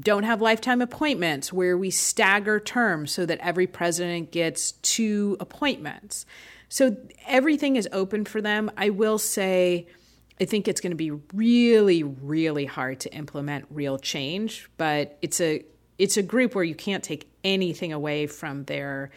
don't 0.00 0.22
have 0.22 0.40
lifetime 0.40 0.80
appointments 0.80 1.52
where 1.52 1.76
we 1.76 1.90
stagger 1.90 2.60
terms 2.60 3.12
so 3.12 3.26
that 3.26 3.38
every 3.40 3.66
president 3.66 4.30
gets 4.30 4.72
two 4.72 5.36
appointments 5.40 6.24
so 6.68 6.96
everything 7.26 7.76
is 7.76 7.88
open 7.92 8.24
for 8.24 8.40
them 8.40 8.70
i 8.76 8.90
will 8.90 9.18
say 9.18 9.86
i 10.40 10.44
think 10.44 10.68
it's 10.68 10.80
going 10.80 10.92
to 10.92 10.96
be 10.96 11.10
really 11.32 12.02
really 12.02 12.64
hard 12.64 13.00
to 13.00 13.12
implement 13.12 13.64
real 13.70 13.98
change 13.98 14.70
but 14.76 15.18
it's 15.22 15.40
a 15.40 15.64
it's 15.98 16.16
a 16.16 16.22
group 16.22 16.54
where 16.54 16.64
you 16.64 16.74
can't 16.74 17.02
take 17.02 17.28
anything 17.44 17.92
away 17.92 18.26
from 18.26 18.64
their 18.64 19.10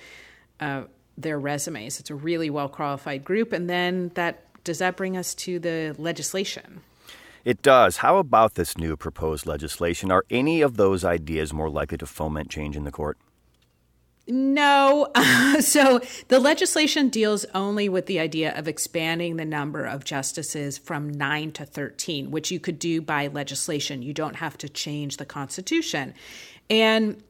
uh, 0.59 0.83
their 1.17 1.39
resumes. 1.39 1.99
It's 1.99 2.09
a 2.09 2.15
really 2.15 2.49
well 2.49 2.69
qualified 2.69 3.23
group, 3.23 3.53
and 3.53 3.69
then 3.69 4.11
that 4.15 4.45
does 4.63 4.79
that 4.79 4.97
bring 4.97 5.17
us 5.17 5.33
to 5.35 5.59
the 5.59 5.95
legislation? 5.97 6.81
It 7.43 7.61
does. 7.61 7.97
How 7.97 8.17
about 8.17 8.53
this 8.53 8.77
new 8.77 8.95
proposed 8.95 9.45
legislation? 9.45 10.11
Are 10.11 10.25
any 10.29 10.61
of 10.61 10.77
those 10.77 11.03
ideas 11.03 11.53
more 11.53 11.69
likely 11.69 11.97
to 11.97 12.05
foment 12.05 12.49
change 12.49 12.75
in 12.75 12.83
the 12.83 12.91
court? 12.91 13.17
No. 14.27 15.11
so 15.59 15.99
the 16.27 16.39
legislation 16.39 17.09
deals 17.09 17.45
only 17.53 17.89
with 17.89 18.05
the 18.05 18.19
idea 18.19 18.55
of 18.57 18.67
expanding 18.67 19.37
the 19.37 19.45
number 19.45 19.85
of 19.85 20.05
justices 20.05 20.77
from 20.77 21.09
9 21.09 21.51
to 21.53 21.65
13, 21.65 22.29
which 22.31 22.51
you 22.51 22.59
could 22.59 22.77
do 22.77 23.01
by 23.01 23.27
legislation. 23.27 24.01
You 24.01 24.13
don't 24.13 24.35
have 24.35 24.57
to 24.59 24.69
change 24.69 25.17
the 25.17 25.25
Constitution. 25.25 26.13
And 26.69 27.23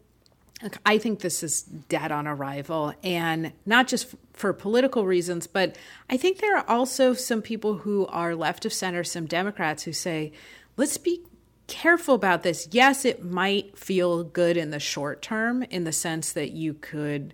I 0.85 0.97
think 0.97 1.19
this 1.19 1.43
is 1.43 1.63
dead 1.63 2.11
on 2.11 2.27
arrival, 2.27 2.93
and 3.03 3.53
not 3.65 3.87
just 3.87 4.13
for 4.33 4.53
political 4.53 5.05
reasons, 5.05 5.47
but 5.47 5.75
I 6.09 6.17
think 6.17 6.39
there 6.39 6.57
are 6.57 6.69
also 6.69 7.13
some 7.13 7.41
people 7.41 7.77
who 7.77 8.05
are 8.07 8.35
left 8.35 8.65
of 8.65 8.73
center, 8.73 9.03
some 9.03 9.25
Democrats 9.25 9.83
who 9.83 9.93
say, 9.93 10.31
let's 10.77 10.97
be 10.97 11.21
careful 11.67 12.15
about 12.15 12.43
this. 12.43 12.67
Yes, 12.71 13.05
it 13.05 13.23
might 13.23 13.77
feel 13.77 14.23
good 14.23 14.57
in 14.57 14.71
the 14.71 14.79
short 14.79 15.21
term, 15.21 15.63
in 15.63 15.83
the 15.83 15.91
sense 15.91 16.33
that 16.33 16.51
you 16.51 16.73
could 16.73 17.33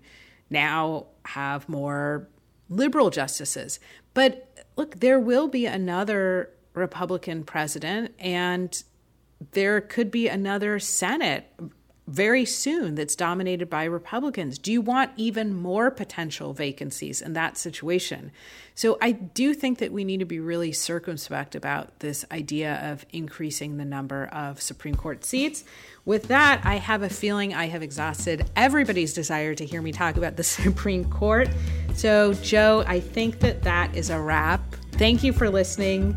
now 0.50 1.08
have 1.26 1.68
more 1.68 2.28
liberal 2.70 3.10
justices. 3.10 3.80
But 4.14 4.66
look, 4.76 5.00
there 5.00 5.20
will 5.20 5.48
be 5.48 5.66
another 5.66 6.52
Republican 6.74 7.44
president, 7.44 8.14
and 8.20 8.84
there 9.52 9.82
could 9.82 10.12
be 10.12 10.28
another 10.28 10.80
Senate 10.80 11.52
very 12.08 12.46
soon 12.46 12.96
that's 12.96 13.16
dominated 13.16 13.70
by 13.70 13.84
Republicans? 13.84 14.58
Do 14.58 14.72
you 14.72 14.82
want 14.82 15.12
even 15.18 15.54
more 15.54 15.92
potential 15.92 16.54
vacancies 16.54 17.22
in 17.22 17.34
that 17.34 17.58
situation? 17.58 18.32
So 18.76 18.98
I 19.02 19.12
do 19.12 19.54
think 19.54 19.80
that 19.80 19.92
we 19.92 20.06
need 20.06 20.20
to 20.20 20.26
be 20.26 20.40
really 20.40 20.72
circumspect 20.72 21.56
about 21.56 22.00
this 22.00 22.24
idea 22.32 22.76
of 22.92 23.06
increasing 23.12 23.78
the 23.78 23.86
number 23.86 24.28
of 24.28 24.62
Supreme 24.62 24.96
Court 24.96 25.26
seats. 25.26 25.64
With 26.06 26.30
that, 26.30 26.62
I 26.64 26.76
have 26.76 27.02
a 27.02 27.10
feeling 27.10 27.54
I 27.54 27.68
have 27.68 27.84
exhausted 27.84 28.50
everybody's 28.56 29.14
desire 29.14 29.54
to 29.56 29.66
hear 29.66 29.82
me 29.82 29.92
talk 29.92 30.16
about 30.16 30.38
the 30.38 30.44
Supreme 30.58 31.06
Court. 31.06 31.50
So, 31.96 32.34
Joe, 32.36 32.84
I 32.88 33.00
think 33.00 33.40
that 33.40 33.64
that 33.64 33.96
is 33.96 34.10
a 34.10 34.22
wrap. 34.22 34.76
Thank 34.94 35.24
you 35.24 35.34
for 35.34 35.50
listening. 35.50 36.16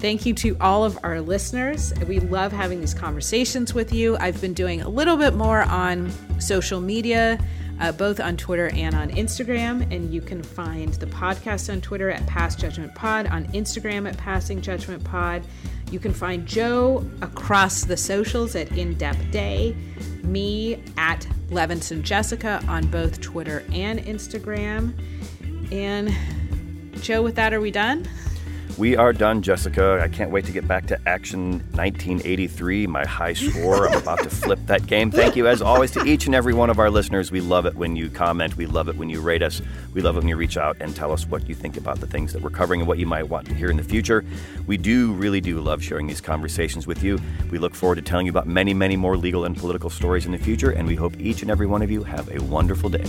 Thank 0.00 0.24
you 0.24 0.32
to 0.32 0.56
all 0.62 0.82
of 0.82 0.98
our 1.02 1.20
listeners. 1.20 1.92
We 2.08 2.20
love 2.20 2.52
having 2.52 2.80
these 2.80 2.94
conversations 2.94 3.74
with 3.74 3.92
you. 3.92 4.16
I've 4.18 4.40
been 4.40 4.54
doing 4.54 4.80
a 4.80 4.88
little 4.88 5.18
bit 5.18 5.34
more 5.34 5.60
on 5.64 6.10
social 6.40 6.80
media, 6.80 7.38
uh, 7.80 7.92
both 7.92 8.18
on 8.18 8.38
Twitter 8.38 8.70
and 8.74 8.94
on 8.94 9.10
Instagram. 9.10 9.82
And 9.94 10.10
you 10.10 10.22
can 10.22 10.42
find 10.42 10.94
the 10.94 11.04
podcast 11.04 11.70
on 11.70 11.82
Twitter 11.82 12.10
at 12.10 12.26
Pass 12.26 12.56
Judgment 12.56 12.94
Pod, 12.94 13.26
on 13.26 13.44
Instagram 13.48 14.08
at 14.08 14.16
Passing 14.16 14.62
Judgment 14.62 15.04
Pod. 15.04 15.42
You 15.90 15.98
can 15.98 16.14
find 16.14 16.46
Joe 16.46 17.04
across 17.20 17.84
the 17.84 17.98
socials 17.98 18.56
at 18.56 18.72
In 18.78 18.94
Depth 18.94 19.30
Day, 19.30 19.76
me 20.22 20.82
at 20.96 21.26
Levinson 21.50 22.00
Jessica 22.00 22.64
on 22.68 22.86
both 22.86 23.20
Twitter 23.20 23.64
and 23.70 24.00
Instagram. 24.00 24.94
And 25.70 26.10
Joe, 27.02 27.20
with 27.20 27.34
that, 27.34 27.52
are 27.52 27.60
we 27.60 27.70
done? 27.70 28.08
We 28.80 28.96
are 28.96 29.12
done, 29.12 29.42
Jessica. 29.42 30.00
I 30.02 30.08
can't 30.08 30.30
wait 30.30 30.46
to 30.46 30.52
get 30.52 30.66
back 30.66 30.86
to 30.86 30.98
Action 31.06 31.58
1983, 31.74 32.86
my 32.86 33.04
high 33.04 33.34
score. 33.34 33.86
I'm 33.86 33.98
about 33.98 34.20
to 34.20 34.30
flip 34.30 34.58
that 34.68 34.86
game. 34.86 35.10
Thank 35.10 35.36
you, 35.36 35.46
as 35.46 35.60
always, 35.60 35.90
to 35.90 36.04
each 36.06 36.24
and 36.24 36.34
every 36.34 36.54
one 36.54 36.70
of 36.70 36.78
our 36.78 36.88
listeners. 36.88 37.30
We 37.30 37.42
love 37.42 37.66
it 37.66 37.74
when 37.74 37.94
you 37.94 38.08
comment. 38.08 38.56
We 38.56 38.64
love 38.64 38.88
it 38.88 38.96
when 38.96 39.10
you 39.10 39.20
rate 39.20 39.42
us. 39.42 39.60
We 39.92 40.00
love 40.00 40.16
it 40.16 40.20
when 40.20 40.28
you 40.28 40.36
reach 40.36 40.56
out 40.56 40.78
and 40.80 40.96
tell 40.96 41.12
us 41.12 41.26
what 41.26 41.46
you 41.46 41.54
think 41.54 41.76
about 41.76 42.00
the 42.00 42.06
things 42.06 42.32
that 42.32 42.40
we're 42.40 42.48
covering 42.48 42.80
and 42.80 42.88
what 42.88 42.96
you 42.96 43.04
might 43.04 43.28
want 43.28 43.46
to 43.48 43.54
hear 43.54 43.68
in 43.68 43.76
the 43.76 43.84
future. 43.84 44.24
We 44.66 44.78
do, 44.78 45.12
really 45.12 45.42
do 45.42 45.60
love 45.60 45.84
sharing 45.84 46.06
these 46.06 46.22
conversations 46.22 46.86
with 46.86 47.02
you. 47.02 47.20
We 47.50 47.58
look 47.58 47.74
forward 47.74 47.96
to 47.96 48.02
telling 48.02 48.24
you 48.24 48.32
about 48.32 48.46
many, 48.46 48.72
many 48.72 48.96
more 48.96 49.18
legal 49.18 49.44
and 49.44 49.54
political 49.54 49.90
stories 49.90 50.24
in 50.24 50.32
the 50.32 50.38
future, 50.38 50.70
and 50.70 50.88
we 50.88 50.94
hope 50.94 51.20
each 51.20 51.42
and 51.42 51.50
every 51.50 51.66
one 51.66 51.82
of 51.82 51.90
you 51.90 52.02
have 52.04 52.34
a 52.34 52.42
wonderful 52.44 52.88
day. 52.88 53.04